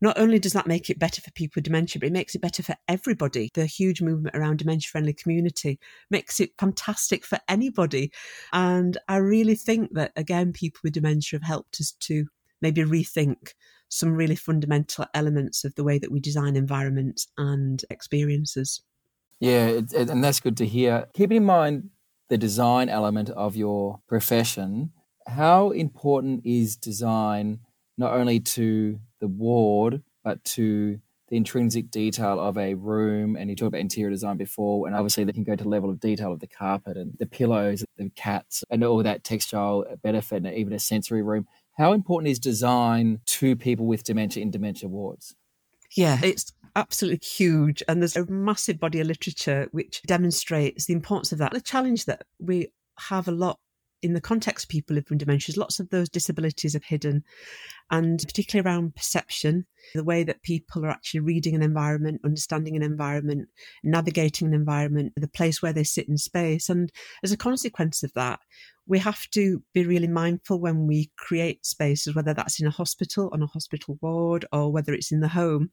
not 0.02 0.18
only 0.18 0.40
does 0.40 0.54
that 0.54 0.68
make 0.68 0.90
it 0.90 1.00
better 1.00 1.22
for 1.22 1.32
people 1.32 1.54
with 1.58 1.66
dementia, 1.66 2.00
but 2.00 2.08
it 2.08 2.14
makes 2.14 2.36
it 2.36 2.42
better 2.42 2.64
for 2.64 2.76
everybody. 2.88 3.50
The 3.54 3.66
huge 3.66 4.02
movement 4.02 4.36
around 4.36 4.60
dementia 4.60 4.90
friendly 4.90 5.14
community 5.14 5.80
makes 6.10 6.40
it 6.40 6.52
fantastic 6.58 7.26
for 7.26 7.40
anybody. 7.48 8.12
And 8.54 8.98
I 9.08 9.18
really 9.18 9.56
think 9.56 9.94
that, 9.94 10.12
again, 10.16 10.54
people 10.54 10.80
with 10.84 10.94
dementia 10.94 11.40
have 11.40 11.48
helped 11.48 11.82
us 11.82 11.92
to 12.02 12.26
maybe 12.62 12.82
rethink 12.84 13.54
some 13.90 14.14
really 14.14 14.36
fundamental 14.36 15.06
elements 15.14 15.66
of 15.66 15.74
the 15.76 15.84
way 15.84 15.98
that 15.98 16.12
we 16.12 16.20
design 16.20 16.56
environments 16.56 17.28
and 17.38 17.84
experiences. 17.90 18.82
Yeah, 19.40 19.82
and 19.96 20.24
that's 20.24 20.40
good 20.40 20.58
to 20.58 20.66
hear. 20.66 21.08
Keeping 21.14 21.38
in 21.38 21.46
mind 21.46 21.90
the 22.28 22.38
design 22.38 22.90
element 22.90 23.30
of 23.32 23.56
your 23.56 24.00
profession, 24.08 24.92
how 25.28 25.72
important 25.72 26.42
is 26.46 26.76
design 26.76 27.62
not 28.00 28.14
only 28.14 28.40
to 28.40 29.00
the 29.20 29.28
ward, 29.28 30.02
but 30.24 30.44
to 30.46 31.00
the 31.28 31.38
intrinsic 31.38 31.92
detail 31.92 32.40
of 32.40 32.58
a 32.58 32.74
room. 32.74 33.36
And 33.36 33.50
you 33.50 33.56
talked 33.56 33.68
about 33.68 33.82
interior 33.82 34.10
design 34.10 34.38
before, 34.38 34.88
and 34.88 34.96
obviously 34.96 35.26
they 35.26 35.34
can 35.34 35.44
go 35.44 35.56
to 35.56 35.64
the 35.64 35.70
level 35.70 35.90
of 35.90 36.00
detail 36.00 36.32
of 36.32 36.40
the 36.40 36.48
carpet 36.48 36.98
and 36.98 37.14
the 37.20 37.28
pillows, 37.28 37.84
and 37.98 38.08
the 38.08 38.12
cats, 38.16 38.64
and 38.72 38.84
all 38.84 39.04
that 39.04 39.24
textile 39.24 39.86
benefit, 40.02 40.44
and 40.44 40.56
even 40.56 40.74
a 40.74 40.80
sensory 40.80 41.22
room. 41.22 41.46
How 41.78 41.94
important 41.94 42.32
is 42.32 42.40
design 42.40 43.20
to 43.26 43.56
people 43.56 43.86
with 43.86 44.04
dementia 44.04 44.42
in 44.42 44.50
dementia 44.50 44.90
wards? 44.90 45.36
Yeah, 45.96 46.20
it's 46.24 46.52
absolutely 46.76 47.26
huge. 47.26 47.84
And 47.88 48.02
there's 48.02 48.18
a 48.18 48.26
massive 48.26 48.80
body 48.80 49.00
of 49.00 49.08
literature 49.08 49.68
which 49.72 50.02
demonstrates 50.04 50.86
the 50.86 50.94
importance 50.94 51.32
of 51.32 51.38
that. 51.40 51.52
The 51.52 51.62
challenge 51.62 52.06
that 52.06 52.24
we 52.40 52.72
have 52.98 53.28
a 53.28 53.32
lot 53.32 53.60
in 54.02 54.14
the 54.14 54.22
context 54.22 54.66
of 54.66 54.70
people 54.70 54.96
living 54.96 55.08
with 55.12 55.20
dementia, 55.20 55.56
lots 55.58 55.80
of 55.80 55.90
those 55.90 56.10
disabilities 56.10 56.76
are 56.76 56.82
hidden, 56.86 57.24
and 57.92 58.20
particularly 58.20 58.68
around 58.68 58.96
perception, 58.96 59.66
the 59.94 60.04
way 60.04 60.24
that 60.24 60.44
people 60.44 60.86
are 60.86 60.90
actually 60.90 61.22
reading 61.22 61.56
an 61.56 61.62
environment, 61.62 62.22
understanding 62.24 62.76
an 62.76 62.84
environment, 62.84 63.50
navigating 63.84 64.48
an 64.48 64.54
environment, 64.54 65.14
the 65.16 65.28
place 65.28 65.62
where 65.62 65.74
they 65.74 65.84
sit 65.84 66.08
in 66.08 66.18
space. 66.18 66.70
And 66.70 66.92
as 67.24 67.32
a 67.32 67.38
consequence 67.38 68.04
of 68.04 68.14
that, 68.14 68.40
we 68.90 68.98
have 69.00 69.30
to 69.30 69.62
be 69.74 69.86
really 69.86 70.08
mindful 70.08 70.60
when 70.60 70.88
we 70.88 71.12
create 71.16 71.64
spaces, 71.64 72.16
whether 72.16 72.34
that's 72.34 72.60
in 72.60 72.66
a 72.66 72.72
hospital, 72.72 73.30
on 73.32 73.44
a 73.44 73.48
hospital 73.48 74.00
ward, 74.02 74.46
or 74.52 74.72
whether 74.72 74.94
it's 74.94 75.12
in 75.12 75.20
the 75.20 75.28
home 75.28 75.70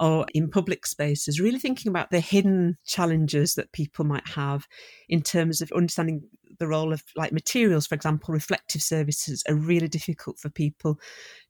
or 0.00 0.26
in 0.34 0.50
public 0.50 0.84
spaces, 0.84 1.40
really 1.40 1.60
thinking 1.60 1.88
about 1.88 2.10
the 2.10 2.18
hidden 2.18 2.76
challenges 2.84 3.54
that 3.54 3.72
people 3.72 4.04
might 4.04 4.28
have 4.28 4.66
in 5.08 5.22
terms 5.22 5.62
of 5.62 5.70
understanding 5.72 6.22
the 6.58 6.66
role 6.66 6.92
of 6.92 7.02
like 7.14 7.32
materials, 7.32 7.86
for 7.86 7.94
example, 7.94 8.34
reflective 8.34 8.82
services 8.82 9.44
are 9.48 9.54
really 9.54 9.88
difficult 9.88 10.38
for 10.38 10.50
people 10.50 10.98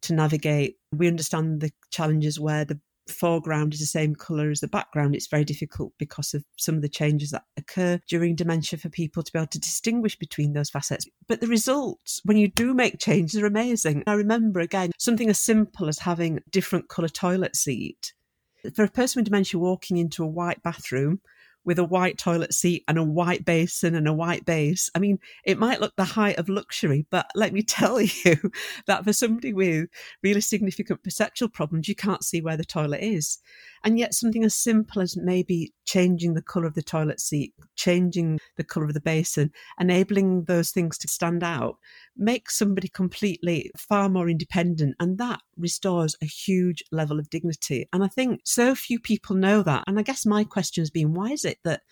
to 0.02 0.14
navigate. 0.14 0.76
We 0.92 1.08
understand 1.08 1.62
the 1.62 1.70
challenges 1.90 2.38
where 2.38 2.66
the 2.66 2.78
foreground 3.08 3.74
is 3.74 3.80
the 3.80 3.86
same 3.86 4.14
colour 4.14 4.50
as 4.50 4.60
the 4.60 4.68
background, 4.68 5.14
it's 5.14 5.26
very 5.26 5.44
difficult 5.44 5.92
because 5.98 6.34
of 6.34 6.44
some 6.56 6.74
of 6.74 6.82
the 6.82 6.88
changes 6.88 7.30
that 7.30 7.44
occur 7.56 8.00
during 8.08 8.34
dementia 8.34 8.78
for 8.78 8.88
people 8.88 9.22
to 9.22 9.32
be 9.32 9.38
able 9.38 9.46
to 9.48 9.58
distinguish 9.58 10.18
between 10.18 10.52
those 10.52 10.70
facets. 10.70 11.06
But 11.28 11.40
the 11.40 11.46
results, 11.46 12.20
when 12.24 12.36
you 12.36 12.48
do 12.48 12.74
make 12.74 12.98
changes, 12.98 13.40
are 13.40 13.46
amazing. 13.46 14.02
I 14.06 14.14
remember 14.14 14.60
again 14.60 14.92
something 14.98 15.28
as 15.28 15.40
simple 15.40 15.88
as 15.88 16.00
having 16.00 16.40
different 16.50 16.88
colour 16.88 17.08
toilet 17.08 17.56
seat. 17.56 18.12
For 18.74 18.84
a 18.84 18.88
person 18.88 19.20
with 19.20 19.26
dementia 19.26 19.60
walking 19.60 19.96
into 19.96 20.24
a 20.24 20.28
white 20.28 20.62
bathroom, 20.62 21.20
with 21.66 21.78
a 21.80 21.84
white 21.84 22.16
toilet 22.16 22.54
seat 22.54 22.84
and 22.88 22.96
a 22.96 23.02
white 23.02 23.44
basin 23.44 23.96
and 23.96 24.06
a 24.06 24.12
white 24.12 24.46
base. 24.46 24.88
I 24.94 25.00
mean, 25.00 25.18
it 25.44 25.58
might 25.58 25.80
look 25.80 25.94
the 25.96 26.04
height 26.04 26.38
of 26.38 26.48
luxury, 26.48 27.04
but 27.10 27.26
let 27.34 27.52
me 27.52 27.62
tell 27.66 28.00
you 28.00 28.36
that 28.86 29.04
for 29.04 29.12
somebody 29.12 29.52
with 29.52 29.88
really 30.22 30.40
significant 30.40 31.02
perceptual 31.02 31.48
problems, 31.48 31.88
you 31.88 31.96
can't 31.96 32.24
see 32.24 32.40
where 32.40 32.56
the 32.56 32.64
toilet 32.64 33.02
is. 33.02 33.38
And 33.84 33.98
yet, 33.98 34.14
something 34.14 34.44
as 34.44 34.54
simple 34.54 35.02
as 35.02 35.16
maybe 35.16 35.72
changing 35.84 36.34
the 36.34 36.42
colour 36.42 36.66
of 36.66 36.74
the 36.74 36.82
toilet 36.82 37.20
seat, 37.20 37.52
changing 37.74 38.38
the 38.56 38.64
colour 38.64 38.86
of 38.86 38.94
the 38.94 39.00
basin, 39.00 39.52
enabling 39.78 40.44
those 40.44 40.70
things 40.70 40.96
to 40.98 41.08
stand 41.08 41.42
out 41.42 41.78
makes 42.16 42.56
somebody 42.56 42.88
completely 42.88 43.70
far 43.76 44.08
more 44.08 44.28
independent 44.28 44.96
and 45.00 45.18
that 45.18 45.40
restores 45.56 46.16
a 46.22 46.26
huge 46.26 46.82
level 46.92 47.18
of 47.18 47.30
dignity. 47.30 47.88
And 47.92 48.02
I 48.02 48.08
think 48.08 48.40
so 48.44 48.74
few 48.74 48.98
people 48.98 49.36
know 49.36 49.62
that. 49.62 49.84
And 49.86 49.98
I 49.98 50.02
guess 50.02 50.26
my 50.26 50.44
question 50.44 50.82
has 50.82 50.90
been 50.90 51.14
why 51.14 51.32
is 51.32 51.44
it 51.44 51.58
that 51.64 51.82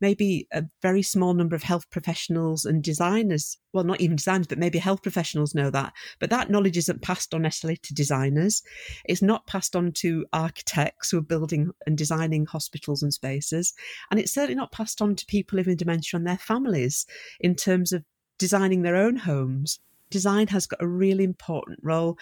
maybe 0.00 0.46
a 0.52 0.64
very 0.82 1.02
small 1.02 1.34
number 1.34 1.56
of 1.56 1.62
health 1.62 1.88
professionals 1.90 2.64
and 2.64 2.82
designers, 2.82 3.56
well, 3.72 3.84
not 3.84 4.00
even 4.00 4.16
designers, 4.16 4.46
but 4.46 4.58
maybe 4.58 4.78
health 4.78 5.02
professionals 5.02 5.54
know 5.54 5.70
that. 5.70 5.92
But 6.18 6.30
that 6.30 6.50
knowledge 6.50 6.76
isn't 6.76 7.02
passed 7.02 7.34
on 7.34 7.42
necessarily 7.42 7.78
to 7.78 7.94
designers. 7.94 8.62
It's 9.06 9.22
not 9.22 9.46
passed 9.46 9.74
on 9.74 9.92
to 9.92 10.26
architects 10.32 11.10
who 11.10 11.18
are 11.18 11.22
building 11.22 11.70
and 11.86 11.96
designing 11.96 12.46
hospitals 12.46 13.02
and 13.02 13.12
spaces. 13.12 13.72
And 14.10 14.20
it's 14.20 14.32
certainly 14.32 14.54
not 14.54 14.72
passed 14.72 15.00
on 15.00 15.16
to 15.16 15.26
people 15.26 15.56
living 15.56 15.72
with 15.72 15.78
dementia 15.78 16.18
and 16.18 16.26
their 16.26 16.38
families 16.38 17.06
in 17.40 17.54
terms 17.54 17.92
of 17.92 18.04
designing 18.38 18.82
their 18.82 18.96
own 18.96 19.16
homes. 19.16 19.78
Design 20.10 20.46
has 20.48 20.66
got 20.66 20.82
a 20.82 20.86
really 20.86 21.24
important 21.24 21.80
role. 21.82 22.18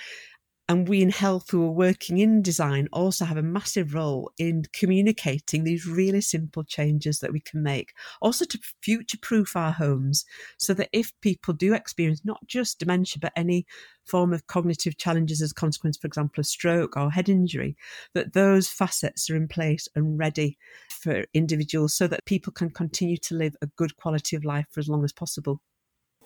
And 0.66 0.88
we 0.88 1.02
in 1.02 1.11
health 1.11 1.50
who 1.50 1.62
are 1.62 1.71
working 1.71 2.16
in 2.16 2.40
design 2.40 2.88
also 2.90 3.26
have 3.26 3.37
a 3.37 3.42
massive 3.42 3.92
role 3.92 4.30
in 4.38 4.64
communicating 4.73 5.62
these 5.62 5.87
really 5.87 6.23
simple 6.23 6.64
changes 6.64 7.18
that 7.21 7.33
we 7.33 7.40
can 7.40 7.62
make. 7.62 7.92
Also 8.23 8.47
to 8.47 8.59
future 8.80 9.18
proof 9.21 9.56
our 9.56 9.73
homes 9.73 10.25
so 10.56 10.73
that 10.73 10.88
if 10.94 11.12
people 11.21 11.52
do 11.52 11.75
experience 11.75 12.23
not 12.25 12.47
just 12.47 12.78
dementia, 12.78 13.18
but 13.21 13.35
any 13.37 13.66
form 14.06 14.33
of 14.33 14.47
cognitive 14.47 14.97
challenges 14.97 15.42
as 15.42 15.50
a 15.50 15.54
consequence, 15.54 15.99
for 15.99 16.06
example, 16.06 16.40
of 16.40 16.47
stroke 16.47 16.97
or 16.97 17.11
head 17.11 17.28
injury, 17.28 17.76
that 18.14 18.33
those 18.33 18.66
facets 18.66 19.28
are 19.28 19.37
in 19.37 19.49
place 19.49 19.87
and 19.94 20.18
ready 20.18 20.56
for 20.88 21.26
individuals 21.35 21.92
so 21.92 22.06
that 22.06 22.25
people 22.25 22.54
can 22.54 22.71
continue 22.71 23.18
to 23.18 23.35
live 23.35 23.54
a 23.61 23.66
good 23.76 23.94
quality 23.99 24.35
of 24.35 24.47
life 24.47 24.64
for 24.71 24.80
as 24.80 24.88
long 24.88 25.04
as 25.04 25.12
possible. 25.12 25.61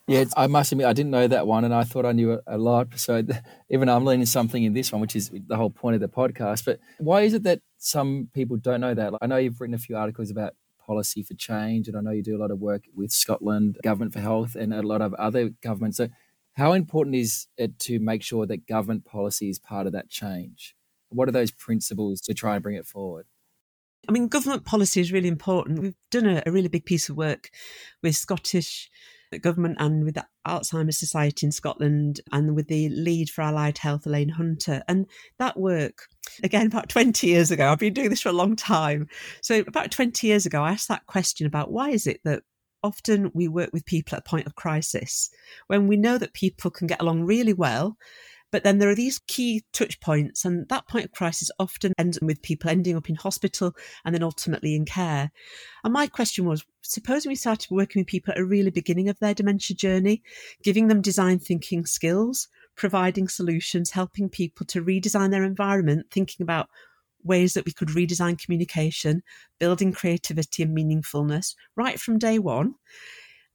Yeah, 0.08 0.24
I 0.38 0.46
must 0.46 0.72
admit, 0.72 0.86
I 0.86 0.94
didn't 0.94 1.10
know 1.10 1.28
that 1.28 1.46
one, 1.46 1.64
and 1.64 1.74
I 1.74 1.84
thought 1.84 2.06
I 2.06 2.12
knew 2.12 2.32
a, 2.32 2.40
a 2.46 2.56
lot. 2.56 2.98
So 2.98 3.22
even 3.70 3.90
I'm 3.90 4.06
learning 4.06 4.24
something 4.24 4.64
in 4.64 4.72
this 4.72 4.90
one, 4.90 5.02
which 5.02 5.14
is 5.14 5.30
the 5.30 5.56
whole 5.56 5.68
point 5.68 5.96
of 5.96 6.00
the 6.00 6.08
podcast. 6.08 6.64
But 6.64 6.80
why 6.96 7.22
is 7.22 7.34
it 7.34 7.42
that 7.42 7.60
some 7.76 8.30
people 8.32 8.56
don't 8.56 8.80
know 8.80 8.94
that? 8.94 9.12
Like, 9.12 9.18
I 9.22 9.26
know 9.26 9.36
you've 9.36 9.60
written 9.60 9.74
a 9.74 9.78
few 9.78 9.98
articles 9.98 10.30
about 10.30 10.54
policy 10.78 11.22
for 11.22 11.34
change, 11.34 11.88
and 11.88 11.96
I 11.96 12.00
know 12.00 12.12
you 12.12 12.22
do 12.22 12.36
a 12.36 12.40
lot 12.40 12.50
of 12.50 12.58
work 12.58 12.84
with 12.96 13.12
Scotland, 13.12 13.76
Government 13.82 14.14
for 14.14 14.20
Health, 14.20 14.54
and 14.54 14.72
a 14.72 14.80
lot 14.80 15.02
of 15.02 15.12
other 15.14 15.50
governments. 15.62 15.98
So, 15.98 16.08
how 16.54 16.72
important 16.72 17.14
is 17.14 17.46
it 17.58 17.78
to 17.80 17.98
make 17.98 18.22
sure 18.22 18.46
that 18.46 18.66
government 18.66 19.04
policy 19.04 19.50
is 19.50 19.58
part 19.58 19.86
of 19.86 19.92
that 19.92 20.08
change? 20.08 20.74
What 21.10 21.28
are 21.28 21.32
those 21.32 21.50
principles 21.50 22.22
to 22.22 22.32
try 22.32 22.54
and 22.54 22.62
bring 22.62 22.76
it 22.76 22.86
forward? 22.86 23.26
I 24.08 24.12
mean, 24.12 24.28
government 24.28 24.64
policy 24.64 25.02
is 25.02 25.12
really 25.12 25.28
important. 25.28 25.80
We've 25.80 25.94
done 26.10 26.26
a, 26.26 26.42
a 26.46 26.50
really 26.50 26.68
big 26.68 26.86
piece 26.86 27.10
of 27.10 27.16
work 27.18 27.50
with 28.02 28.16
Scottish 28.16 28.90
government 29.36 29.76
and 29.78 30.04
with 30.04 30.14
the 30.14 30.26
Alzheimer's 30.46 30.98
Society 30.98 31.46
in 31.46 31.52
Scotland 31.52 32.20
and 32.32 32.54
with 32.54 32.68
the 32.68 32.88
lead 32.88 33.28
for 33.28 33.42
Allied 33.42 33.78
Health, 33.78 34.06
Elaine 34.06 34.30
Hunter. 34.30 34.82
And 34.88 35.06
that 35.38 35.58
work, 35.58 36.06
again, 36.42 36.66
about 36.66 36.88
20 36.88 37.26
years 37.26 37.50
ago, 37.50 37.70
I've 37.70 37.78
been 37.78 37.92
doing 37.92 38.10
this 38.10 38.22
for 38.22 38.30
a 38.30 38.32
long 38.32 38.56
time. 38.56 39.08
So, 39.42 39.60
about 39.60 39.90
20 39.90 40.26
years 40.26 40.46
ago, 40.46 40.62
I 40.62 40.70
asked 40.70 40.88
that 40.88 41.06
question 41.06 41.46
about 41.46 41.72
why 41.72 41.90
is 41.90 42.06
it 42.06 42.20
that 42.24 42.42
often 42.82 43.30
we 43.34 43.48
work 43.48 43.70
with 43.72 43.84
people 43.84 44.16
at 44.16 44.20
a 44.20 44.28
point 44.28 44.46
of 44.46 44.54
crisis 44.54 45.30
when 45.66 45.88
we 45.88 45.96
know 45.96 46.16
that 46.16 46.32
people 46.32 46.70
can 46.70 46.86
get 46.86 47.02
along 47.02 47.24
really 47.24 47.52
well 47.52 47.96
but 48.50 48.64
then 48.64 48.78
there 48.78 48.88
are 48.88 48.94
these 48.94 49.20
key 49.26 49.62
touch 49.72 50.00
points, 50.00 50.44
and 50.44 50.68
that 50.68 50.88
point 50.88 51.06
of 51.06 51.12
crisis 51.12 51.50
often 51.58 51.92
ends 51.98 52.18
with 52.22 52.42
people 52.42 52.70
ending 52.70 52.96
up 52.96 53.08
in 53.08 53.16
hospital 53.16 53.74
and 54.04 54.14
then 54.14 54.22
ultimately 54.22 54.74
in 54.74 54.84
care. 54.84 55.30
And 55.84 55.92
my 55.92 56.06
question 56.06 56.44
was 56.44 56.64
supposing 56.82 57.30
we 57.30 57.36
started 57.36 57.70
working 57.70 58.00
with 58.00 58.08
people 58.08 58.32
at 58.32 58.40
a 58.40 58.44
really 58.44 58.70
beginning 58.70 59.08
of 59.08 59.18
their 59.18 59.34
dementia 59.34 59.76
journey, 59.76 60.22
giving 60.62 60.88
them 60.88 61.02
design 61.02 61.38
thinking 61.38 61.84
skills, 61.86 62.48
providing 62.76 63.28
solutions, 63.28 63.90
helping 63.90 64.28
people 64.28 64.64
to 64.66 64.82
redesign 64.82 65.30
their 65.30 65.44
environment, 65.44 66.06
thinking 66.10 66.42
about 66.42 66.68
ways 67.24 67.54
that 67.54 67.66
we 67.66 67.72
could 67.72 67.88
redesign 67.88 68.42
communication, 68.42 69.22
building 69.58 69.92
creativity 69.92 70.62
and 70.62 70.76
meaningfulness 70.76 71.54
right 71.76 72.00
from 72.00 72.18
day 72.18 72.38
one. 72.38 72.74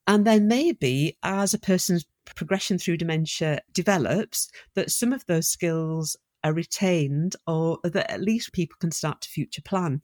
And 0.05 0.25
then 0.25 0.47
maybe 0.47 1.17
as 1.23 1.53
a 1.53 1.59
person's 1.59 2.05
progression 2.25 2.77
through 2.77 2.97
dementia 2.97 3.61
develops, 3.73 4.49
that 4.75 4.91
some 4.91 5.13
of 5.13 5.25
those 5.25 5.47
skills 5.47 6.15
are 6.43 6.53
retained 6.53 7.35
or 7.47 7.79
that 7.83 8.11
at 8.11 8.21
least 8.21 8.53
people 8.53 8.75
can 8.79 8.91
start 8.91 9.21
to 9.21 9.29
future 9.29 9.61
plan. 9.61 10.01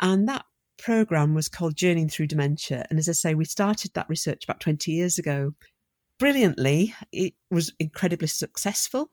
And 0.00 0.28
that 0.28 0.44
program 0.78 1.34
was 1.34 1.48
called 1.48 1.76
Journeying 1.76 2.08
Through 2.08 2.28
Dementia. 2.28 2.86
And 2.90 2.98
as 2.98 3.08
I 3.08 3.12
say, 3.12 3.34
we 3.34 3.44
started 3.44 3.92
that 3.94 4.08
research 4.08 4.44
about 4.44 4.60
20 4.60 4.92
years 4.92 5.18
ago. 5.18 5.52
Brilliantly, 6.18 6.94
it 7.12 7.34
was 7.50 7.72
incredibly 7.80 8.28
successful. 8.28 9.10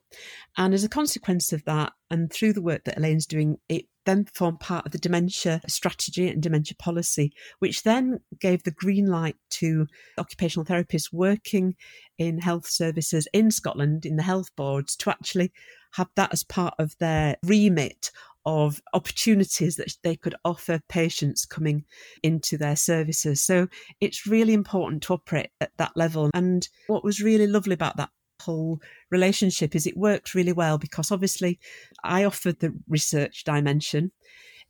And 0.57 0.73
as 0.73 0.83
a 0.83 0.89
consequence 0.89 1.51
of 1.51 1.63
that, 1.65 1.93
and 2.11 2.31
through 2.31 2.53
the 2.53 2.61
work 2.61 2.83
that 2.83 2.97
Elaine's 2.97 3.25
doing, 3.25 3.57
it 3.69 3.85
then 4.05 4.25
formed 4.33 4.59
part 4.59 4.85
of 4.85 4.91
the 4.91 4.97
dementia 4.97 5.61
strategy 5.67 6.27
and 6.29 6.41
dementia 6.41 6.75
policy, 6.77 7.31
which 7.59 7.83
then 7.83 8.19
gave 8.39 8.63
the 8.63 8.71
green 8.71 9.07
light 9.07 9.35
to 9.49 9.87
occupational 10.17 10.65
therapists 10.65 11.11
working 11.11 11.75
in 12.17 12.39
health 12.39 12.67
services 12.67 13.27
in 13.33 13.51
Scotland, 13.51 14.05
in 14.05 14.15
the 14.15 14.23
health 14.23 14.55
boards, 14.55 14.95
to 14.95 15.09
actually 15.09 15.51
have 15.93 16.07
that 16.15 16.33
as 16.33 16.43
part 16.43 16.73
of 16.79 16.97
their 16.99 17.35
remit 17.43 18.11
of 18.45 18.81
opportunities 18.93 19.75
that 19.75 19.95
they 20.03 20.15
could 20.15 20.35
offer 20.43 20.81
patients 20.89 21.45
coming 21.45 21.85
into 22.23 22.57
their 22.57 22.75
services. 22.75 23.41
So 23.41 23.67
it's 23.99 24.25
really 24.25 24.53
important 24.53 25.03
to 25.03 25.13
operate 25.13 25.51
at 25.59 25.71
that 25.77 25.91
level. 25.95 26.31
And 26.33 26.67
what 26.87 27.03
was 27.03 27.21
really 27.21 27.47
lovely 27.47 27.73
about 27.73 27.97
that 27.97 28.09
whole 28.41 28.81
relationship 29.09 29.75
is 29.75 29.87
it 29.87 29.97
worked 29.97 30.35
really 30.35 30.53
well 30.53 30.77
because 30.77 31.11
obviously 31.11 31.59
I 32.03 32.23
offered 32.23 32.59
the 32.59 32.73
research 32.87 33.43
dimension. 33.43 34.11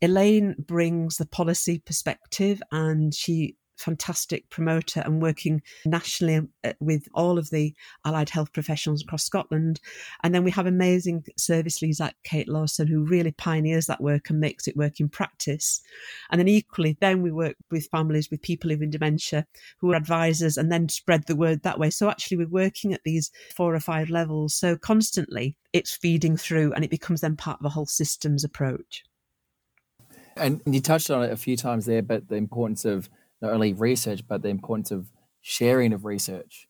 Elaine 0.01 0.55
brings 0.57 1.17
the 1.17 1.27
policy 1.27 1.79
perspective 1.85 2.61
and 2.71 3.13
she 3.13 3.55
fantastic 3.81 4.49
promoter 4.49 5.01
and 5.01 5.21
working 5.21 5.61
nationally 5.85 6.47
uh, 6.63 6.73
with 6.79 7.07
all 7.13 7.37
of 7.37 7.49
the 7.49 7.73
allied 8.05 8.29
health 8.29 8.53
professionals 8.53 9.01
across 9.01 9.23
Scotland. 9.23 9.79
And 10.23 10.33
then 10.33 10.43
we 10.43 10.51
have 10.51 10.67
amazing 10.67 11.25
service 11.37 11.81
leads 11.81 11.99
like 11.99 12.15
Kate 12.23 12.47
Lawson, 12.47 12.87
who 12.87 13.03
really 13.03 13.31
pioneers 13.31 13.87
that 13.87 14.01
work 14.01 14.29
and 14.29 14.39
makes 14.39 14.67
it 14.67 14.77
work 14.77 14.99
in 14.99 15.09
practice. 15.09 15.81
And 16.29 16.39
then 16.39 16.47
equally, 16.47 16.97
then 17.01 17.21
we 17.21 17.31
work 17.31 17.55
with 17.69 17.89
families 17.91 18.29
with 18.29 18.41
people 18.41 18.69
living 18.69 18.89
dementia 18.89 19.45
who 19.79 19.91
are 19.91 19.95
advisors 19.95 20.57
and 20.57 20.71
then 20.71 20.89
spread 20.89 21.25
the 21.27 21.35
word 21.35 21.63
that 21.63 21.79
way. 21.79 21.89
So 21.89 22.09
actually, 22.09 22.37
we're 22.37 22.47
working 22.47 22.93
at 22.93 23.03
these 23.03 23.31
four 23.55 23.75
or 23.75 23.79
five 23.79 24.09
levels. 24.09 24.53
So 24.53 24.77
constantly 24.77 25.55
it's 25.73 25.95
feeding 25.95 26.37
through 26.37 26.73
and 26.73 26.83
it 26.83 26.91
becomes 26.91 27.21
then 27.21 27.35
part 27.35 27.59
of 27.59 27.65
a 27.65 27.69
whole 27.69 27.85
systems 27.85 28.43
approach. 28.43 29.03
And 30.37 30.61
you 30.65 30.79
touched 30.79 31.11
on 31.11 31.23
it 31.23 31.31
a 31.31 31.37
few 31.37 31.57
times 31.57 31.85
there, 31.85 32.01
but 32.01 32.29
the 32.29 32.35
importance 32.35 32.85
of 32.85 33.09
not 33.41 33.53
only 33.53 33.73
research, 33.73 34.27
but 34.27 34.41
the 34.41 34.49
importance 34.49 34.91
of 34.91 35.07
sharing 35.41 35.93
of 35.93 36.05
research. 36.05 36.67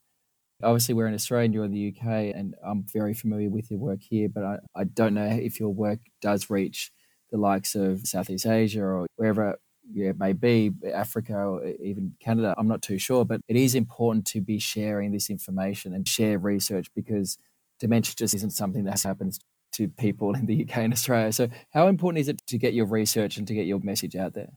Obviously, 0.63 0.93
we're 0.93 1.07
in 1.07 1.13
Australia 1.13 1.45
and 1.45 1.53
you're 1.53 1.65
in 1.65 1.71
the 1.71 1.93
UK, 1.95 2.35
and 2.35 2.55
I'm 2.63 2.83
very 2.83 3.13
familiar 3.13 3.49
with 3.49 3.71
your 3.71 3.79
work 3.79 4.01
here, 4.01 4.29
but 4.29 4.43
I, 4.43 4.57
I 4.75 4.83
don't 4.83 5.15
know 5.15 5.25
if 5.25 5.59
your 5.59 5.69
work 5.69 5.99
does 6.21 6.49
reach 6.49 6.91
the 7.31 7.37
likes 7.37 7.75
of 7.75 8.05
Southeast 8.07 8.45
Asia 8.45 8.81
or 8.81 9.07
wherever 9.15 9.57
it 9.95 10.19
may 10.19 10.33
be, 10.33 10.71
Africa 10.93 11.33
or 11.33 11.65
even 11.65 12.13
Canada. 12.19 12.53
I'm 12.57 12.67
not 12.67 12.81
too 12.81 12.97
sure, 12.97 13.25
but 13.25 13.41
it 13.47 13.55
is 13.55 13.73
important 13.75 14.25
to 14.27 14.41
be 14.41 14.59
sharing 14.59 15.11
this 15.11 15.29
information 15.29 15.93
and 15.93 16.07
share 16.07 16.37
research 16.37 16.87
because 16.95 17.37
dementia 17.79 18.13
just 18.15 18.33
isn't 18.35 18.51
something 18.51 18.83
that 18.83 19.01
happens 19.01 19.39
to 19.73 19.87
people 19.87 20.33
in 20.35 20.45
the 20.45 20.63
UK 20.63 20.77
and 20.77 20.93
Australia. 20.93 21.31
So, 21.31 21.47
how 21.71 21.87
important 21.87 22.19
is 22.19 22.27
it 22.27 22.41
to 22.47 22.57
get 22.57 22.73
your 22.73 22.85
research 22.85 23.37
and 23.37 23.47
to 23.47 23.53
get 23.53 23.65
your 23.65 23.79
message 23.79 24.15
out 24.15 24.33
there? 24.33 24.51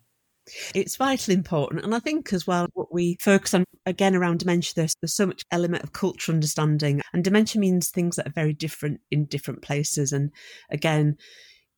It's 0.74 0.96
vitally 0.96 1.34
important. 1.34 1.84
And 1.84 1.94
I 1.94 1.98
think 1.98 2.32
as 2.32 2.46
well, 2.46 2.68
what 2.74 2.92
we 2.92 3.16
focus 3.20 3.54
on 3.54 3.64
again 3.86 4.14
around 4.14 4.40
dementia, 4.40 4.72
there's, 4.76 4.94
there's 5.00 5.14
so 5.14 5.26
much 5.26 5.44
element 5.50 5.82
of 5.82 5.92
cultural 5.92 6.34
understanding. 6.34 7.00
And 7.12 7.24
dementia 7.24 7.60
means 7.60 7.90
things 7.90 8.16
that 8.16 8.26
are 8.26 8.32
very 8.32 8.52
different 8.52 9.00
in 9.10 9.24
different 9.26 9.62
places. 9.62 10.12
And 10.12 10.30
again, 10.70 11.16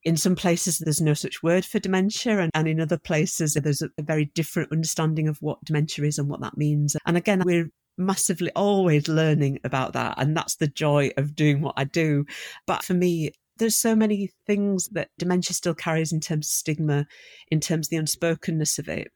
in 0.06 0.16
some 0.16 0.36
places 0.36 0.78
there's 0.78 1.00
no 1.00 1.14
such 1.14 1.42
word 1.42 1.64
for 1.64 1.80
dementia 1.80 2.38
and, 2.38 2.50
and 2.54 2.68
in 2.68 2.80
other 2.80 2.96
places 2.96 3.54
there's 3.54 3.82
a, 3.82 3.90
a 3.98 4.02
very 4.02 4.26
different 4.26 4.70
understanding 4.70 5.26
of 5.26 5.36
what 5.42 5.62
dementia 5.64 6.04
is 6.04 6.16
and 6.16 6.28
what 6.28 6.40
that 6.40 6.56
means 6.56 6.96
and 7.06 7.16
again 7.16 7.42
we're 7.44 7.68
massively 7.98 8.50
always 8.54 9.08
learning 9.08 9.58
about 9.64 9.94
that 9.94 10.14
and 10.18 10.36
that's 10.36 10.56
the 10.56 10.68
joy 10.68 11.10
of 11.16 11.34
doing 11.34 11.60
what 11.60 11.74
i 11.76 11.82
do 11.82 12.24
but 12.66 12.84
for 12.84 12.94
me 12.94 13.32
there's 13.58 13.76
so 13.76 13.94
many 13.94 14.30
things 14.46 14.88
that 14.92 15.08
dementia 15.18 15.54
still 15.54 15.74
carries 15.74 16.12
in 16.12 16.20
terms 16.20 16.46
of 16.46 16.50
stigma, 16.50 17.06
in 17.50 17.60
terms 17.60 17.86
of 17.86 17.90
the 17.90 17.96
unspokenness 17.98 18.78
of 18.78 18.88
it. 18.88 19.08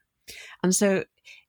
And 0.63 0.75
so 0.75 1.05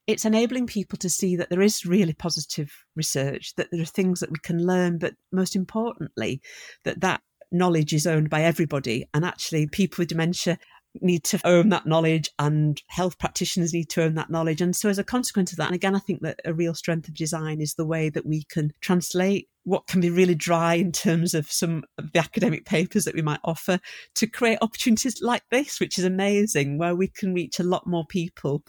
it's 0.08 0.26
enabling 0.26 0.68
people 0.68 0.98
to 0.98 1.10
see 1.10 1.36
that 1.36 1.50
there 1.50 1.62
is 1.62 1.86
really 1.86 2.14
positive 2.14 2.72
research, 2.96 3.54
that 3.56 3.68
there 3.72 3.82
are 3.82 3.86
things 3.86 4.20
that 4.20 4.32
we 4.32 4.40
can 4.44 4.66
learn, 4.66 4.98
but 4.98 5.14
most 5.32 5.56
importantly, 5.56 6.42
that 6.84 7.02
that 7.02 7.22
knowledge 7.52 7.94
is 7.94 8.08
owned 8.08 8.30
by 8.30 8.44
everybody. 8.44 9.06
And 9.14 9.24
actually, 9.24 9.68
people 9.68 10.02
with 10.02 10.10
dementia 10.10 10.58
need 11.00 11.24
to 11.24 11.40
own 11.46 11.70
that 11.70 11.86
knowledge 11.86 12.30
and 12.38 12.82
health 12.88 13.18
practitioners 13.18 13.74
need 13.74 13.90
to 13.90 14.04
own 14.04 14.16
that 14.16 14.30
knowledge. 14.30 14.62
And 14.62 14.76
so 14.76 14.90
as 14.90 15.00
a 15.00 15.04
consequence 15.04 15.52
of 15.52 15.58
that, 15.58 15.68
and 15.68 15.76
again, 15.76 15.96
I 15.96 16.00
think 16.00 16.22
that 16.22 16.40
a 16.44 16.54
real 16.54 16.74
strength 16.74 17.08
of 17.08 17.16
design 17.16 17.62
is 17.62 17.76
the 17.76 17.86
way 17.86 18.10
that 18.10 18.26
we 18.26 18.44
can 18.44 18.72
translate 18.82 19.48
what 19.64 19.86
can 19.88 20.02
be 20.02 20.10
really 20.10 20.34
dry 20.34 20.74
in 20.74 20.92
terms 20.92 21.34
of 21.34 21.52
some 21.52 21.84
of 21.98 22.12
the 22.12 22.20
academic 22.20 22.66
papers 22.66 23.06
that 23.06 23.14
we 23.14 23.22
might 23.22 23.40
offer 23.44 23.80
to 24.16 24.28
create 24.28 24.58
opportunities 24.62 25.22
like 25.22 25.44
this, 25.52 25.80
which 25.80 26.00
is 26.00 26.04
amazing, 26.04 26.78
where 26.78 26.96
we 26.96 27.08
can 27.08 27.34
reach 27.34 27.60
a 27.60 27.64
lot 27.64 27.86
more 27.86 28.06
people 28.08 28.64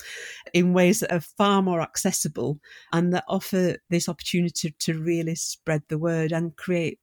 in 0.53 0.75
ways 0.75 1.01
that 1.01 1.13
are 1.13 1.21
far 1.21 1.63
more 1.63 1.81
accessible 1.81 2.59
and 2.93 3.13
that 3.13 3.25
offer 3.27 3.77
this 3.89 4.09
opportunity 4.09 4.75
to 4.79 5.01
really 5.01 5.35
spread 5.35 5.83
the 5.89 5.99
word 5.99 6.31
and 6.31 6.57
create 6.57 6.99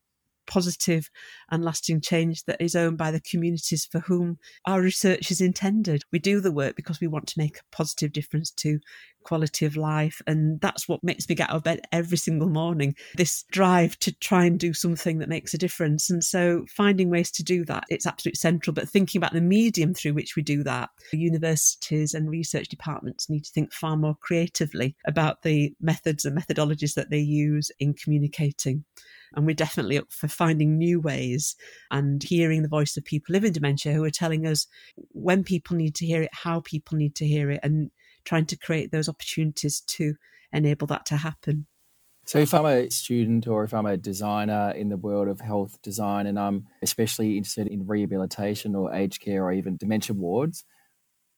positive 0.50 1.10
and 1.50 1.64
lasting 1.64 2.02
change 2.02 2.44
that 2.44 2.62
is 2.62 2.76
owned 2.76 2.98
by 2.98 3.12
the 3.12 3.22
communities 3.22 3.86
for 3.86 4.00
whom 4.02 4.38
our 4.66 4.82
research 4.82 5.32
is 5.32 5.40
intended. 5.40 6.04
We 6.12 6.20
do 6.20 6.42
the 6.42 6.52
work 6.52 6.76
because 6.76 7.00
we 7.00 7.08
want 7.08 7.28
to 7.28 7.40
make 7.40 7.58
a 7.58 7.76
positive 7.76 8.12
difference 8.12 8.52
to 8.52 8.80
quality 9.24 9.66
of 9.66 9.76
life. 9.78 10.22
And 10.28 10.60
that's 10.62 10.88
what 10.88 11.04
makes 11.04 11.28
me 11.28 11.36
get 11.36 11.50
out 11.50 11.56
of 11.56 11.64
bed 11.64 11.82
every 11.92 12.18
single 12.18 12.50
morning 12.50 12.96
this 13.16 13.44
drive 13.52 13.98
to 14.00 14.12
try 14.12 14.46
and 14.46 14.60
do 14.60 14.74
something 14.74 15.20
that 15.20 15.30
makes 15.30 15.54
a 15.54 15.58
difference. 15.58 16.10
And 16.10 16.24
so 16.24 16.66
finding 16.70 17.10
ways 17.10 17.32
to 17.32 17.44
do 17.44 17.66
that, 17.66 17.84
it's 17.90 18.06
absolutely 18.06 18.38
central. 18.38 18.74
But 18.74 18.90
thinking 18.90 19.20
about 19.20 19.34
the 19.34 19.42
medium 19.42 19.94
through 19.94 20.14
which 20.14 20.36
we 20.36 20.42
do 20.42 20.64
that, 20.64 20.90
universities 21.12 22.14
and 22.14 22.30
research 22.30 22.70
departments 22.70 23.30
need 23.30 23.46
to 23.46 23.52
think 23.52 23.74
far 23.74 23.98
more 23.98 24.16
creatively 24.20 24.96
about 25.06 25.44
the 25.44 25.74
methods 25.82 26.26
and 26.26 26.38
methodologies 26.38 26.94
that 26.96 27.10
they 27.10 27.20
use 27.20 27.72
in 27.80 27.94
communicating. 27.94 28.84
And 29.36 29.46
we're 29.46 29.54
definitely 29.54 29.98
up 29.98 30.12
for 30.12 30.28
finding 30.28 30.78
new 30.78 31.00
ways 31.00 31.56
and 31.92 32.24
hearing 32.24 32.64
the 32.64 32.68
voice 32.68 32.98
of 32.98 33.06
people 33.06 33.34
living 33.34 33.52
dementia 33.52 33.94
who 33.94 34.04
are 34.04 34.10
telling 34.10 34.48
us 34.48 34.66
when 35.12 35.44
people 35.44 35.76
need 35.76 35.94
to 35.96 36.06
hear 36.06 36.24
it, 36.24 36.30
how 36.34 36.62
people 36.62 36.98
need 36.98 37.16
to 37.16 37.28
hear 37.28 37.52
it, 37.52 37.60
and 37.62 37.92
trying 38.26 38.46
to 38.48 38.58
create 38.58 38.92
those 38.92 39.10
opportunities 39.10 39.82
to 39.82 40.16
enable 40.52 40.88
that 40.88 41.06
to 41.08 41.18
happen. 41.18 41.68
So, 42.26 42.38
if 42.38 42.54
I'm 42.54 42.66
a 42.66 42.90
student 42.92 43.48
or 43.48 43.64
if 43.64 43.74
I'm 43.74 43.88
a 43.88 43.98
designer 43.98 44.72
in 44.76 44.90
the 44.90 44.98
world 44.98 45.28
of 45.28 45.40
health 45.40 45.82
design 45.82 46.28
and 46.28 46.38
I'm 46.38 46.68
especially 46.84 47.38
interested 47.38 47.68
in 47.68 47.88
rehabilitation 47.88 48.76
or 48.76 48.94
aged 48.94 49.22
care 49.22 49.44
or 49.46 49.52
even 49.52 49.78
dementia 49.78 50.16
wards, 50.16 50.64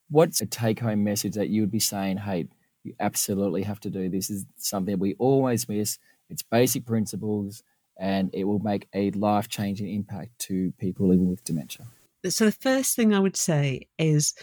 what's 0.09 0.41
a 0.41 0.45
take 0.45 0.79
home 0.81 1.03
message 1.03 1.35
that 1.35 1.50
you 1.50 1.61
would 1.61 1.71
be 1.71 1.79
saying, 1.79 2.17
hey, 2.17 2.47
you 2.83 2.93
absolutely 3.00 3.63
have 3.63 3.79
to 3.81 3.89
do 3.89 4.09
this? 4.09 4.27
this 4.27 4.38
is 4.38 4.45
something 4.57 5.00
we 5.00 5.15
always 5.17 5.69
miss. 5.69 5.97
It's 6.29 6.43
basic 6.43 6.85
principles 6.85 7.63
and 7.97 8.29
it 8.33 8.43
will 8.43 8.59
make 8.59 8.88
a 8.93 9.11
life 9.11 9.47
changing 9.47 9.93
impact 9.93 10.38
to 10.39 10.73
people 10.79 11.07
living 11.07 11.29
with 11.29 11.43
dementia. 11.43 11.88
So, 12.27 12.45
the 12.45 12.51
first 12.51 12.95
thing 12.95 13.13
I 13.13 13.19
would 13.19 13.38
say 13.38 13.88
is 13.97 14.33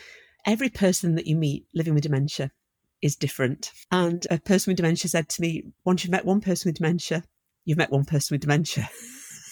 every 0.48 0.70
person 0.70 1.14
that 1.14 1.26
you 1.26 1.36
meet 1.36 1.66
living 1.74 1.92
with 1.92 2.02
dementia 2.02 2.50
is 3.02 3.14
different. 3.14 3.70
And 3.92 4.26
a 4.30 4.38
person 4.38 4.70
with 4.70 4.78
dementia 4.78 5.10
said 5.10 5.28
to 5.28 5.42
me, 5.42 5.64
once 5.84 6.02
you've 6.02 6.10
met 6.10 6.24
one 6.24 6.40
person 6.40 6.70
with 6.70 6.76
dementia, 6.76 7.22
you've 7.66 7.78
met 7.78 7.92
one 7.92 8.06
person 8.06 8.34
with 8.34 8.40
dementia. 8.40 8.88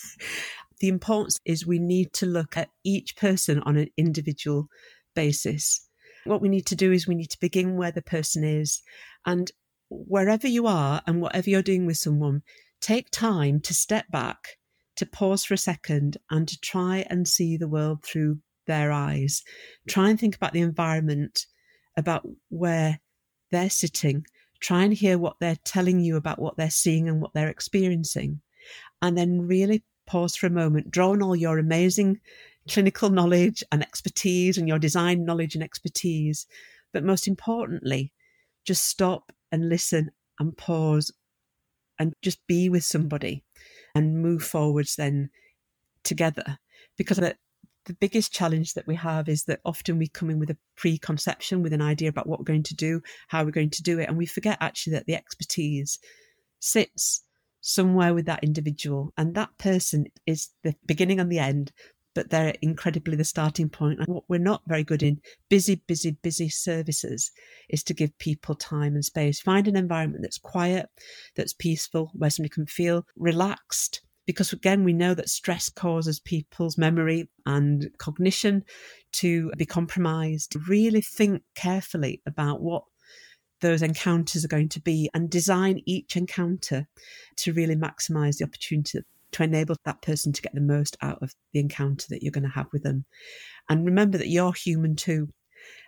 the 0.80 0.88
importance 0.88 1.38
is 1.44 1.66
we 1.66 1.78
need 1.78 2.14
to 2.14 2.26
look 2.26 2.56
at 2.56 2.70
each 2.82 3.14
person 3.14 3.60
on 3.60 3.76
an 3.76 3.88
individual 3.98 4.68
basis. 5.14 5.86
What 6.24 6.40
we 6.40 6.48
need 6.48 6.64
to 6.66 6.74
do 6.74 6.90
is 6.92 7.06
we 7.06 7.14
need 7.14 7.30
to 7.30 7.40
begin 7.40 7.76
where 7.76 7.92
the 7.92 8.02
person 8.02 8.42
is. 8.42 8.82
And 9.26 9.52
wherever 9.90 10.48
you 10.48 10.66
are 10.66 11.02
and 11.06 11.20
whatever 11.20 11.50
you're 11.50 11.62
doing 11.62 11.84
with 11.84 11.98
someone, 11.98 12.42
take 12.80 13.10
time 13.10 13.60
to 13.60 13.74
step 13.74 14.06
back, 14.10 14.56
to 14.96 15.04
pause 15.04 15.44
for 15.44 15.52
a 15.52 15.58
second, 15.58 16.16
and 16.30 16.48
to 16.48 16.58
try 16.58 17.04
and 17.10 17.28
see 17.28 17.58
the 17.58 17.68
world 17.68 18.02
through 18.02 18.38
their 18.66 18.92
eyes. 18.92 19.42
Try 19.88 20.10
and 20.10 20.18
think 20.18 20.36
about 20.36 20.52
the 20.52 20.60
environment, 20.60 21.46
about 21.96 22.26
where 22.48 23.00
they're 23.50 23.70
sitting. 23.70 24.26
Try 24.60 24.84
and 24.84 24.92
hear 24.92 25.18
what 25.18 25.36
they're 25.40 25.58
telling 25.64 26.00
you 26.00 26.16
about 26.16 26.38
what 26.38 26.56
they're 26.56 26.70
seeing 26.70 27.08
and 27.08 27.20
what 27.20 27.32
they're 27.34 27.48
experiencing. 27.48 28.40
And 29.02 29.16
then 29.16 29.46
really 29.46 29.84
pause 30.06 30.36
for 30.36 30.46
a 30.46 30.50
moment, 30.50 30.90
draw 30.90 31.10
on 31.10 31.22
all 31.22 31.36
your 31.36 31.58
amazing 31.58 32.20
clinical 32.68 33.10
knowledge 33.10 33.62
and 33.70 33.82
expertise 33.82 34.58
and 34.58 34.66
your 34.66 34.78
design 34.78 35.24
knowledge 35.24 35.54
and 35.54 35.62
expertise. 35.62 36.46
But 36.92 37.04
most 37.04 37.28
importantly, 37.28 38.12
just 38.64 38.86
stop 38.86 39.32
and 39.52 39.68
listen 39.68 40.10
and 40.38 40.56
pause 40.56 41.12
and 41.98 42.14
just 42.22 42.46
be 42.46 42.68
with 42.68 42.84
somebody 42.84 43.44
and 43.94 44.22
move 44.22 44.42
forwards 44.42 44.96
then 44.96 45.30
together. 46.02 46.58
Because 46.98 47.20
the, 47.86 47.94
biggest 47.94 48.32
challenge 48.32 48.74
that 48.74 48.86
we 48.86 48.94
have 48.94 49.28
is 49.28 49.44
that 49.44 49.60
often 49.64 49.98
we 49.98 50.08
come 50.08 50.30
in 50.30 50.38
with 50.38 50.50
a 50.50 50.56
preconception, 50.76 51.62
with 51.62 51.72
an 51.72 51.82
idea 51.82 52.08
about 52.08 52.26
what 52.26 52.38
we're 52.38 52.44
going 52.44 52.62
to 52.64 52.74
do, 52.74 53.00
how 53.28 53.44
we're 53.44 53.50
going 53.50 53.70
to 53.70 53.82
do 53.82 53.98
it, 53.98 54.08
and 54.08 54.16
we 54.16 54.26
forget 54.26 54.58
actually 54.60 54.92
that 54.94 55.06
the 55.06 55.14
expertise 55.14 55.98
sits 56.60 57.22
somewhere 57.60 58.14
with 58.14 58.26
that 58.26 58.44
individual 58.44 59.12
and 59.16 59.34
that 59.34 59.50
person 59.58 60.06
is 60.24 60.50
the 60.62 60.74
beginning 60.86 61.18
and 61.18 61.32
the 61.32 61.38
end 61.38 61.72
but 62.16 62.30
they're 62.30 62.54
incredibly 62.62 63.14
the 63.14 63.24
starting 63.24 63.68
point. 63.68 63.98
And 63.98 64.08
what 64.08 64.24
we're 64.26 64.38
not 64.38 64.62
very 64.66 64.82
good 64.82 65.02
in, 65.02 65.20
busy, 65.50 65.82
busy, 65.86 66.12
busy 66.22 66.48
services, 66.48 67.30
is 67.68 67.84
to 67.84 67.94
give 67.94 68.16
people 68.18 68.54
time 68.54 68.94
and 68.94 69.04
space. 69.04 69.38
Find 69.38 69.68
an 69.68 69.76
environment 69.76 70.22
that's 70.22 70.38
quiet, 70.38 70.88
that's 71.36 71.52
peaceful, 71.52 72.10
where 72.14 72.30
somebody 72.30 72.54
can 72.54 72.64
feel 72.64 73.04
relaxed. 73.16 74.00
Because 74.26 74.52
again, 74.52 74.84
we 74.84 74.92
know 74.92 75.14
that 75.14 75.28
stress 75.28 75.68
causes 75.68 76.18
people's 76.20 76.76
memory 76.76 77.28
and 77.44 77.88
cognition 77.98 78.64
to 79.12 79.52
be 79.56 79.66
compromised. 79.66 80.56
Really 80.68 81.00
think 81.00 81.42
carefully 81.54 82.22
about 82.26 82.60
what 82.60 82.82
those 83.60 83.82
encounters 83.82 84.44
are 84.44 84.48
going 84.48 84.68
to 84.68 84.80
be 84.80 85.08
and 85.14 85.30
design 85.30 85.80
each 85.86 86.16
encounter 86.16 86.86
to 87.36 87.52
really 87.52 87.76
maximize 87.76 88.36
the 88.38 88.44
opportunity 88.44 89.00
to 89.32 89.42
enable 89.42 89.76
that 89.84 90.02
person 90.02 90.32
to 90.32 90.42
get 90.42 90.54
the 90.54 90.60
most 90.60 90.96
out 91.02 91.18
of 91.22 91.34
the 91.52 91.60
encounter 91.60 92.06
that 92.08 92.22
you're 92.22 92.32
going 92.32 92.44
to 92.44 92.50
have 92.50 92.66
with 92.72 92.82
them. 92.82 93.04
And 93.68 93.84
remember 93.84 94.18
that 94.18 94.28
you're 94.28 94.52
human 94.52 94.96
too. 94.96 95.28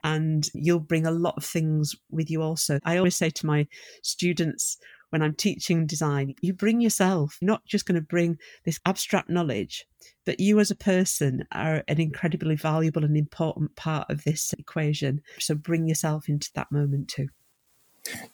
And 0.03 0.49
you'll 0.55 0.81
bring 0.81 1.07
a 1.07 1.13
lot 1.13 1.35
of 1.37 1.45
things 1.45 1.95
with 2.11 2.31
you 2.31 2.43
also. 2.43 2.81
I 2.85 2.97
always 2.97 3.17
say 3.17 3.31
to 3.31 3.47
my 3.47 3.69
students 4.03 4.77
when 5.11 5.23
I'm 5.23 5.35
teaching 5.35 5.87
design, 5.87 6.35
you 6.41 6.53
bring 6.53 6.81
yourself, 6.81 7.39
not 7.41 7.65
just 7.65 7.87
going 7.87 7.97
to 7.97 8.07
bring 8.07 8.39
this 8.65 8.81
abstract 8.85 9.31
knowledge, 9.31 9.87
but 10.25 10.41
you 10.41 10.61
as 10.61 10.71
a 10.71 10.77
person 10.77 11.47
are 11.53 11.83
an 11.89 12.01
incredibly 12.01 12.57
valuable 12.57 13.05
and 13.05 13.17
important 13.17 13.77
part 13.77 14.09
of 14.11 14.25
this 14.25 14.53
equation. 14.59 15.23
So 15.39 15.55
bring 15.55 15.87
yourself 15.87 16.29
into 16.29 16.51
that 16.55 16.71
moment 16.71 17.09
too. 17.09 17.29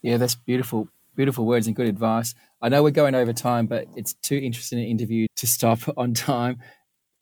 Yeah, 0.02 0.16
that's 0.16 0.34
beautiful. 0.34 0.88
Beautiful 1.16 1.46
words 1.46 1.68
and 1.68 1.76
good 1.76 1.86
advice. 1.86 2.34
I 2.60 2.68
know 2.68 2.82
we're 2.82 2.90
going 2.90 3.14
over 3.14 3.32
time, 3.32 3.66
but 3.66 3.86
it's 3.94 4.14
too 4.14 4.36
interesting 4.36 4.80
an 4.80 4.86
interview 4.86 5.28
to 5.36 5.46
stop 5.46 5.80
on 5.96 6.14
time. 6.14 6.58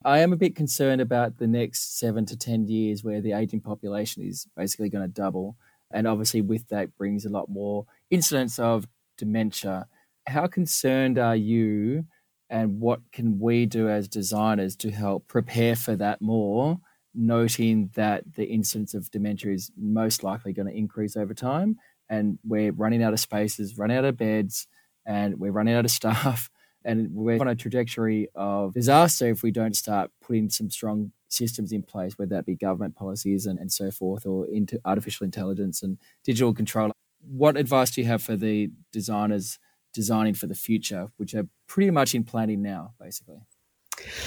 I 0.05 0.19
am 0.19 0.33
a 0.33 0.37
bit 0.37 0.57
concerned 0.57 1.01
about 1.01 1.39
the 1.39 1.47
next 1.47 1.99
seven 1.99 2.27
to 2.27 2.37
10 2.37 2.67
years 2.67 3.05
where 3.05 3.21
the 3.21 3.33
aging 3.33 3.61
population 3.61 4.25
is 4.25 4.47
basically 4.57 4.89
going 4.89 5.05
to 5.05 5.13
double. 5.13 5.57
And 5.93 6.09
obviously, 6.09 6.41
with 6.41 6.69
that 6.69 6.97
brings 6.97 7.25
a 7.25 7.29
lot 7.29 7.49
more 7.51 7.87
incidents 8.11 8.59
of 8.59 8.89
dementia. 9.17 9.87
How 10.27 10.47
concerned 10.47 11.19
are 11.19 11.37
you, 11.37 12.05
and 12.51 12.81
what 12.81 13.01
can 13.13 13.39
we 13.39 13.67
do 13.67 13.89
as 13.89 14.09
designers 14.09 14.77
to 14.77 14.91
help 14.91 15.27
prepare 15.29 15.75
for 15.77 15.97
that 15.97 16.21
more, 16.21 16.79
noting 17.15 17.91
that 17.95 18.35
the 18.35 18.45
incidence 18.45 18.95
of 18.95 19.11
dementia 19.11 19.53
is 19.53 19.71
most 19.77 20.23
likely 20.23 20.53
going 20.53 20.69
to 20.69 20.77
increase 20.77 21.17
over 21.17 21.35
time? 21.35 21.79
and 22.13 22.39
we're 22.45 22.73
running 22.73 23.03
out 23.03 23.15
of 23.15 23.21
spaces, 23.21 23.79
running 23.79 23.97
out 23.97 24.05
of 24.05 24.19
beds, 24.19 24.67
and 25.07 25.41
we're 25.41 25.51
running 25.51 25.75
out 25.75 25.87
of 25.87 25.91
staff. 26.01 26.51
And 26.85 27.11
we're 27.13 27.41
on 27.41 27.47
a 27.47 27.55
trajectory 27.55 28.29
of 28.35 28.75
disaster 28.75 29.29
if 29.29 29.45
we 29.45 29.53
don't 29.53 29.77
start 29.77 30.11
putting 30.21 30.51
some 30.51 30.69
strong 30.69 31.13
systems 31.29 31.71
in 31.71 31.83
place, 31.83 32.19
whether 32.19 32.35
that 32.35 32.45
be 32.45 32.57
government 32.57 32.97
policies 32.97 33.47
and, 33.47 33.59
and 33.61 33.71
so 33.71 33.93
forth, 33.93 34.27
or 34.27 34.49
into 34.49 34.81
artificial 34.85 35.25
intelligence 35.25 35.83
and 35.85 35.97
digital 36.25 36.53
control. 36.53 36.91
What 37.27 37.57
advice 37.57 37.91
do 37.91 38.01
you 38.01 38.07
have 38.09 38.23
for 38.23 38.37
the 38.37 38.71
designers 38.93 39.59
designing 39.95 40.35
for 40.35 40.47
the 40.47 40.55
future, 40.55 41.09
which 41.17 41.35
are 41.35 41.47
pretty 41.67 41.91
much 41.91 42.15
in 42.15 42.25
planning 42.25 42.63
now, 42.63 42.95
basically? 43.01 43.41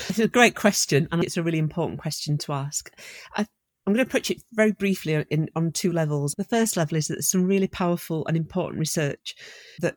It's 0.10 0.20
a 0.20 0.28
great 0.28 0.56
question, 0.56 1.08
and 1.12 1.24
it's 1.24 1.38
a 1.38 1.44
really 1.44 1.60
important 1.60 2.00
question 2.00 2.38
to 2.40 2.54
ask. 2.54 2.92
I 3.36 3.46
I'm 3.86 3.94
going 3.94 4.04
to 4.04 4.10
approach 4.10 4.32
it 4.32 4.42
very 4.52 4.72
briefly 4.72 5.26
in, 5.30 5.48
on 5.56 5.72
two 5.72 5.92
levels. 5.92 6.34
The 6.38 6.44
first 6.44 6.76
level 6.76 6.98
is 6.98 7.08
that 7.08 7.16
there's 7.16 7.30
some 7.30 7.46
really 7.46 7.68
powerful 7.68 8.26
and 8.26 8.36
important 8.36 8.80
research 8.80 9.36
that 9.80 9.96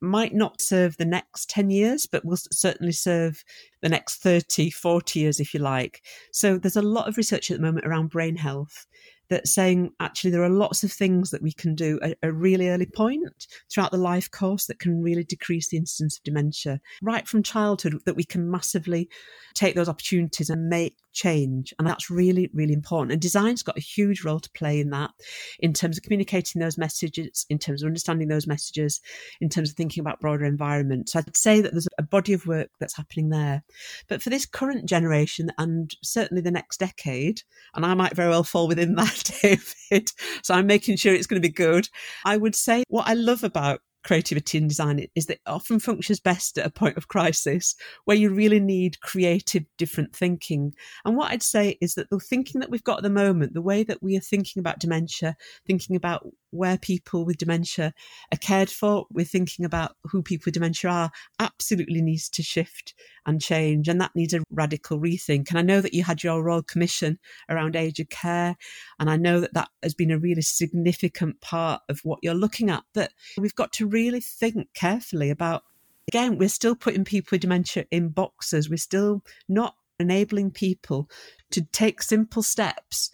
might 0.00 0.34
not 0.34 0.62
serve 0.62 0.96
the 0.96 1.04
next 1.04 1.50
10 1.50 1.70
years, 1.70 2.06
but 2.06 2.24
will 2.24 2.38
certainly 2.50 2.92
serve 2.92 3.44
the 3.82 3.90
next 3.90 4.22
30, 4.22 4.70
40 4.70 5.20
years, 5.20 5.38
if 5.38 5.52
you 5.52 5.60
like. 5.60 6.02
So 6.32 6.56
there's 6.56 6.76
a 6.76 6.82
lot 6.82 7.08
of 7.08 7.18
research 7.18 7.50
at 7.50 7.58
the 7.58 7.62
moment 7.62 7.86
around 7.86 8.08
brain 8.08 8.36
health 8.36 8.86
that 9.28 9.48
saying 9.48 9.92
actually 10.00 10.30
there 10.30 10.42
are 10.42 10.48
lots 10.48 10.82
of 10.84 10.92
things 10.92 11.30
that 11.30 11.42
we 11.42 11.52
can 11.52 11.74
do 11.74 11.98
at 12.02 12.18
a 12.22 12.32
really 12.32 12.68
early 12.68 12.86
point 12.86 13.46
throughout 13.70 13.90
the 13.90 13.96
life 13.96 14.30
course 14.30 14.66
that 14.66 14.78
can 14.78 15.02
really 15.02 15.24
decrease 15.24 15.68
the 15.68 15.76
incidence 15.76 16.16
of 16.16 16.22
dementia 16.24 16.80
right 17.02 17.26
from 17.26 17.42
childhood 17.42 17.94
that 18.04 18.16
we 18.16 18.24
can 18.24 18.50
massively 18.50 19.08
take 19.54 19.74
those 19.74 19.88
opportunities 19.88 20.50
and 20.50 20.68
make 20.68 20.96
change. 21.16 21.74
And 21.78 21.88
that's 21.88 22.10
really, 22.10 22.50
really 22.52 22.74
important. 22.74 23.10
And 23.10 23.20
design's 23.20 23.62
got 23.62 23.78
a 23.78 23.80
huge 23.80 24.22
role 24.22 24.38
to 24.38 24.50
play 24.50 24.78
in 24.78 24.90
that, 24.90 25.10
in 25.58 25.72
terms 25.72 25.96
of 25.96 26.04
communicating 26.04 26.60
those 26.60 26.78
messages, 26.78 27.46
in 27.48 27.58
terms 27.58 27.82
of 27.82 27.88
understanding 27.88 28.28
those 28.28 28.46
messages, 28.46 29.00
in 29.40 29.48
terms 29.48 29.70
of 29.70 29.76
thinking 29.76 30.02
about 30.02 30.20
broader 30.20 30.44
environment. 30.44 31.08
So 31.08 31.18
I'd 31.18 31.36
say 31.36 31.60
that 31.60 31.72
there's 31.72 31.88
a 31.98 32.02
body 32.02 32.34
of 32.34 32.46
work 32.46 32.68
that's 32.78 32.96
happening 32.96 33.30
there. 33.30 33.64
But 34.08 34.22
for 34.22 34.30
this 34.30 34.46
current 34.46 34.86
generation 34.86 35.50
and 35.58 35.90
certainly 36.04 36.42
the 36.42 36.50
next 36.50 36.78
decade, 36.78 37.42
and 37.74 37.84
I 37.84 37.94
might 37.94 38.14
very 38.14 38.28
well 38.28 38.44
fall 38.44 38.68
within 38.68 38.94
that, 38.96 39.15
David. 39.42 40.10
So 40.42 40.54
I'm 40.54 40.66
making 40.66 40.96
sure 40.96 41.14
it's 41.14 41.26
going 41.26 41.40
to 41.40 41.48
be 41.48 41.52
good. 41.52 41.88
I 42.24 42.36
would 42.36 42.54
say 42.54 42.84
what 42.88 43.08
I 43.08 43.14
love 43.14 43.44
about 43.44 43.80
creativity 44.06 44.56
and 44.56 44.68
design 44.68 45.04
is 45.16 45.26
that 45.26 45.34
it 45.34 45.40
often 45.46 45.80
functions 45.80 46.20
best 46.20 46.56
at 46.58 46.66
a 46.66 46.70
point 46.70 46.96
of 46.96 47.08
crisis 47.08 47.74
where 48.04 48.16
you 48.16 48.30
really 48.30 48.60
need 48.60 49.00
creative, 49.00 49.64
different 49.78 50.14
thinking. 50.14 50.72
And 51.04 51.16
what 51.16 51.32
I'd 51.32 51.42
say 51.42 51.76
is 51.80 51.94
that 51.94 52.08
the 52.08 52.20
thinking 52.20 52.60
that 52.60 52.70
we've 52.70 52.84
got 52.84 52.98
at 52.98 53.02
the 53.02 53.10
moment, 53.10 53.52
the 53.52 53.60
way 53.60 53.82
that 53.82 54.02
we 54.02 54.16
are 54.16 54.20
thinking 54.20 54.60
about 54.60 54.78
dementia, 54.78 55.36
thinking 55.66 55.96
about 55.96 56.24
where 56.56 56.78
people 56.78 57.24
with 57.24 57.38
dementia 57.38 57.92
are 58.32 58.38
cared 58.38 58.70
for, 58.70 59.06
we're 59.12 59.24
thinking 59.24 59.64
about 59.64 59.96
who 60.04 60.22
people 60.22 60.44
with 60.46 60.54
dementia 60.54 60.90
are, 60.90 61.10
absolutely 61.38 62.02
needs 62.02 62.28
to 62.30 62.42
shift 62.42 62.94
and 63.26 63.40
change. 63.40 63.88
And 63.88 64.00
that 64.00 64.14
needs 64.14 64.34
a 64.34 64.42
radical 64.50 65.00
rethink. 65.00 65.50
And 65.50 65.58
I 65.58 65.62
know 65.62 65.80
that 65.80 65.94
you 65.94 66.04
had 66.04 66.22
your 66.22 66.42
Royal 66.42 66.62
Commission 66.62 67.18
around 67.48 67.76
aged 67.76 68.10
care. 68.10 68.56
And 68.98 69.10
I 69.10 69.16
know 69.16 69.40
that 69.40 69.54
that 69.54 69.68
has 69.82 69.94
been 69.94 70.10
a 70.10 70.18
really 70.18 70.42
significant 70.42 71.40
part 71.40 71.82
of 71.88 72.00
what 72.02 72.20
you're 72.22 72.34
looking 72.34 72.70
at. 72.70 72.84
But 72.94 73.12
we've 73.38 73.54
got 73.54 73.72
to 73.74 73.86
really 73.86 74.20
think 74.20 74.68
carefully 74.74 75.30
about, 75.30 75.64
again, 76.08 76.38
we're 76.38 76.48
still 76.48 76.74
putting 76.74 77.04
people 77.04 77.28
with 77.32 77.42
dementia 77.42 77.86
in 77.90 78.08
boxes. 78.08 78.70
We're 78.70 78.76
still 78.76 79.22
not 79.48 79.74
enabling 79.98 80.50
people 80.50 81.08
to 81.50 81.62
take 81.72 82.02
simple 82.02 82.42
steps 82.42 83.10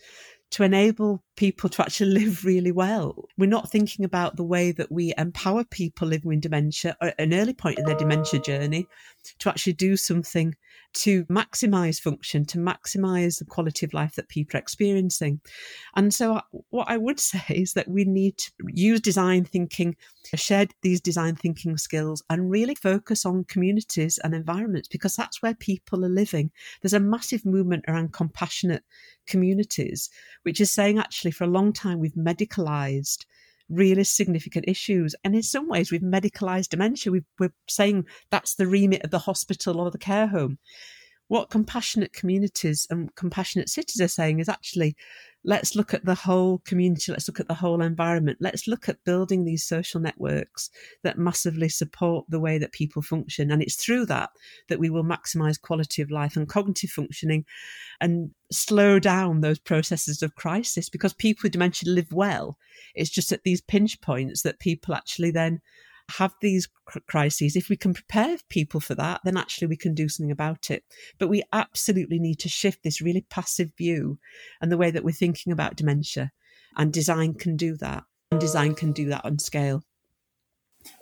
to 0.53 0.63
enable 0.63 1.23
people 1.37 1.69
to 1.71 1.83
actually 1.83 2.11
live 2.11 2.45
really 2.45 2.73
well. 2.73 3.25
We're 3.39 3.47
not 3.47 3.71
thinking 3.71 4.05
about 4.05 4.37
the 4.37 4.45
way 4.45 4.71
that 4.73 4.93
we 4.93 5.15
empower 5.17 5.65
people 5.65 6.09
living 6.09 6.29
with 6.29 6.43
dementia 6.43 6.97
at 7.01 7.15
an 7.19 7.33
early 7.35 7.55
point 7.55 7.79
in 7.79 7.87
their 7.87 7.97
dementia 7.97 8.39
journey 8.41 8.87
to 9.39 9.49
actually 9.49 9.75
do 9.75 9.97
something 9.97 10.55
to 10.95 11.25
maximize 11.27 12.01
function, 12.01 12.45
to 12.45 12.59
maximize 12.59 13.39
the 13.39 13.45
quality 13.45 13.87
of 13.87 13.95
life 13.95 14.15
that 14.15 14.29
people 14.29 14.57
are 14.57 14.61
experiencing. 14.61 15.41
And 15.97 16.13
so, 16.13 16.37
uh, 16.37 16.41
what 16.71 16.89
I 16.89 16.97
would 16.97 17.19
say 17.33 17.43
is 17.49 17.73
that 17.75 17.89
we 17.89 18.05
need 18.05 18.39
to 18.39 18.53
use 18.69 19.01
design 19.01 19.45
thinking, 19.45 19.97
share 20.35 20.67
these 20.83 21.01
design 21.01 21.37
thinking 21.37 21.77
skills, 21.77 22.23
and 22.29 22.51
really 22.51 22.75
focus 22.75 23.25
on 23.25 23.45
communities 23.45 24.19
and 24.23 24.35
environments 24.35 24.89
because 24.89 25.15
that's 25.15 25.43
where 25.43 25.55
people 25.55 26.05
are 26.05 26.11
living. 26.11 26.51
There's 26.81 26.93
a 26.93 27.01
massive 27.01 27.45
movement 27.47 27.85
around 27.89 28.13
compassionate 28.13 28.85
communities, 29.27 30.11
which 30.43 30.61
is 30.61 30.71
saying 30.71 30.99
actually 30.99 31.31
for 31.31 31.45
a 31.45 31.49
long 31.49 31.73
time 31.73 31.99
we've 31.99 32.15
medicalized 32.15 33.25
really 33.69 34.05
significant 34.05 34.67
issues. 34.69 35.15
And 35.25 35.35
in 35.35 35.43
some 35.43 35.69
ways, 35.69 35.91
we've 35.91 36.01
medicalized 36.01 36.69
dementia. 36.69 37.13
we 37.13 37.23
are 37.41 37.53
saying 37.69 38.07
that's 38.31 38.55
the 38.55 38.67
remit 38.67 39.03
of 39.05 39.11
the 39.11 39.19
hospital 39.19 39.81
or 39.81 39.91
the 39.91 39.99
care 39.99 40.27
home. 40.27 40.59
What 41.33 41.49
compassionate 41.49 42.13
communities 42.13 42.87
and 42.91 43.15
compassionate 43.15 43.71
cities 43.71 44.03
are 44.03 44.09
saying 44.09 44.41
is 44.41 44.51
actually 44.51 44.95
let's 45.45 45.75
look 45.75 45.95
at 45.95 46.05
the 46.05 46.15
whole 46.15 46.59
community, 46.59 47.11
let's 47.11 47.27
look 47.27 47.41
at 47.41 47.49
the 47.49 47.55
whole 47.55 47.81
environment, 47.81 48.37
let's 48.43 48.69
look 48.69 48.87
at 48.87 49.03
building 49.05 49.47
these 49.47 49.65
social 49.65 49.99
networks 49.99 50.69
that 51.05 51.17
massively 51.17 51.71
support 51.71 52.27
the 52.29 52.39
way 52.39 52.59
that 52.59 52.73
people 52.73 53.01
function. 53.01 53.51
And 53.51 53.63
it's 53.63 53.83
through 53.83 54.05
that 54.07 54.29
that 54.69 54.79
we 54.79 54.91
will 54.91 55.05
maximize 55.05 55.59
quality 55.59 56.03
of 56.03 56.11
life 56.11 56.37
and 56.37 56.47
cognitive 56.47 56.91
functioning 56.91 57.47
and 57.99 58.33
slow 58.51 58.99
down 58.99 59.41
those 59.41 59.59
processes 59.59 60.23
of 60.23 60.35
crisis 60.35 60.91
because 60.91 61.15
people 61.15 61.45
with 61.45 61.53
dementia 61.53 61.89
live 61.89 62.13
well. 62.13 62.59
It's 62.95 63.09
just 63.09 63.33
at 63.33 63.43
these 63.43 63.63
pinch 63.63 64.03
points 64.03 64.43
that 64.43 64.61
people 64.61 64.95
actually 64.95 65.31
then 65.31 65.63
have 66.19 66.35
these 66.41 66.69
crises, 67.07 67.57
if 67.57 67.69
we 67.69 67.77
can 67.77 67.95
prepare 67.95 68.37
people 68.49 68.81
for 68.81 68.95
that, 68.95 69.21
then 69.25 69.37
actually 69.37 69.69
we 69.69 69.77
can 69.77 69.95
do 69.95 70.09
something 70.09 70.31
about 70.31 70.71
it. 70.71 70.85
But 71.19 71.29
we 71.29 71.43
absolutely 71.53 72.19
need 72.19 72.39
to 72.41 72.49
shift 72.49 72.83
this 72.83 73.01
really 73.01 73.27
passive 73.29 73.73
view 73.77 74.19
and 74.61 74.71
the 74.71 74.79
way 74.79 74.91
that 74.91 75.05
we're 75.05 75.13
thinking 75.13 75.53
about 75.53 75.77
dementia. 75.77 76.33
And 76.77 76.93
design 76.93 77.35
can 77.35 77.57
do 77.57 77.77
that. 77.79 78.05
And 78.31 78.41
design 78.41 78.75
can 78.75 78.93
do 78.93 79.09
that 79.11 79.25
on 79.25 79.39
scale. 79.39 79.83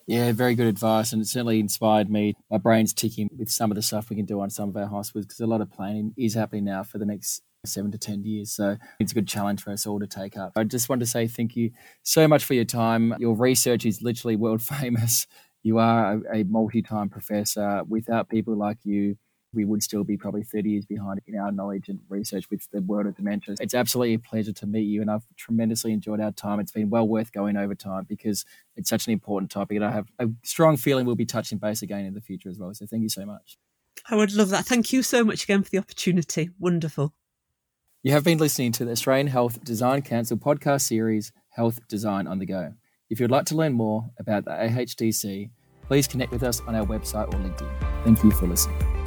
Yeah, 0.06 0.32
very 0.32 0.54
good 0.54 0.66
advice, 0.66 1.12
and 1.12 1.22
it 1.22 1.28
certainly 1.28 1.60
inspired 1.60 2.10
me. 2.10 2.34
My 2.50 2.58
brain's 2.58 2.92
ticking 2.92 3.30
with 3.38 3.50
some 3.50 3.70
of 3.70 3.76
the 3.76 3.82
stuff 3.82 4.10
we 4.10 4.16
can 4.16 4.26
do 4.26 4.40
on 4.40 4.50
some 4.50 4.68
of 4.68 4.76
our 4.76 4.86
hospitals 4.86 5.26
because 5.26 5.40
a 5.40 5.46
lot 5.46 5.60
of 5.60 5.70
planning 5.70 6.12
is 6.18 6.34
happening 6.34 6.64
now 6.64 6.82
for 6.82 6.98
the 6.98 7.06
next 7.06 7.42
seven 7.64 7.90
to 7.92 7.98
10 7.98 8.24
years. 8.24 8.50
So 8.50 8.76
it's 8.98 9.12
a 9.12 9.14
good 9.14 9.28
challenge 9.28 9.62
for 9.62 9.70
us 9.70 9.86
all 9.86 10.00
to 10.00 10.06
take 10.06 10.36
up. 10.36 10.52
I 10.56 10.64
just 10.64 10.88
want 10.88 11.00
to 11.00 11.06
say 11.06 11.26
thank 11.26 11.56
you 11.56 11.70
so 12.02 12.26
much 12.26 12.44
for 12.44 12.54
your 12.54 12.64
time. 12.64 13.14
Your 13.18 13.34
research 13.34 13.84
is 13.84 14.02
literally 14.02 14.36
world 14.36 14.62
famous. 14.62 15.26
You 15.62 15.78
are 15.78 16.14
a, 16.32 16.40
a 16.40 16.44
multi 16.44 16.82
time 16.82 17.08
professor. 17.08 17.82
Without 17.88 18.28
people 18.28 18.56
like 18.56 18.78
you, 18.84 19.16
we 19.52 19.64
would 19.64 19.82
still 19.82 20.04
be 20.04 20.16
probably 20.16 20.44
30 20.44 20.70
years 20.70 20.86
behind 20.86 21.20
in 21.26 21.36
our 21.36 21.50
knowledge 21.50 21.88
and 21.88 21.98
research 22.08 22.48
with 22.50 22.66
the 22.72 22.80
world 22.80 23.06
of 23.06 23.16
dementia. 23.16 23.56
It's 23.60 23.74
absolutely 23.74 24.14
a 24.14 24.18
pleasure 24.18 24.52
to 24.52 24.66
meet 24.66 24.82
you, 24.82 25.00
and 25.00 25.10
I've 25.10 25.24
tremendously 25.36 25.92
enjoyed 25.92 26.20
our 26.20 26.30
time. 26.30 26.60
It's 26.60 26.70
been 26.70 26.88
well 26.88 27.06
worth 27.06 27.32
going 27.32 27.56
over 27.56 27.74
time 27.74 28.06
because 28.08 28.44
it's 28.76 28.88
such 28.88 29.08
an 29.08 29.12
important 29.12 29.50
topic, 29.50 29.76
and 29.76 29.84
I 29.84 29.90
have 29.90 30.06
a 30.20 30.28
strong 30.44 30.76
feeling 30.76 31.04
we'll 31.04 31.16
be 31.16 31.26
touching 31.26 31.58
base 31.58 31.82
again 31.82 32.04
in 32.04 32.14
the 32.14 32.20
future 32.20 32.48
as 32.48 32.58
well. 32.58 32.72
So 32.74 32.86
thank 32.86 33.02
you 33.02 33.08
so 33.08 33.26
much. 33.26 33.58
I 34.08 34.14
would 34.14 34.32
love 34.32 34.50
that. 34.50 34.66
Thank 34.66 34.92
you 34.92 35.02
so 35.02 35.24
much 35.24 35.44
again 35.44 35.64
for 35.64 35.70
the 35.70 35.78
opportunity. 35.78 36.50
Wonderful. 36.60 37.12
You 38.02 38.12
have 38.12 38.24
been 38.24 38.38
listening 38.38 38.72
to 38.72 38.86
the 38.86 38.92
Australian 38.92 39.26
Health 39.26 39.62
Design 39.62 40.00
Council 40.00 40.38
podcast 40.38 40.80
series, 40.82 41.32
Health 41.50 41.86
Design 41.86 42.26
on 42.26 42.38
the 42.38 42.46
Go. 42.46 42.72
If 43.10 43.20
you'd 43.20 43.30
like 43.30 43.44
to 43.46 43.54
learn 43.54 43.74
more 43.74 44.08
about 44.18 44.46
the 44.46 44.52
AHDC, 44.52 45.50
please 45.82 46.08
connect 46.08 46.32
with 46.32 46.42
us 46.42 46.62
on 46.66 46.74
our 46.74 46.86
website 46.86 47.28
or 47.28 47.36
LinkedIn. 47.36 48.04
Thank 48.04 48.24
you 48.24 48.30
for 48.30 48.46
listening. 48.46 48.99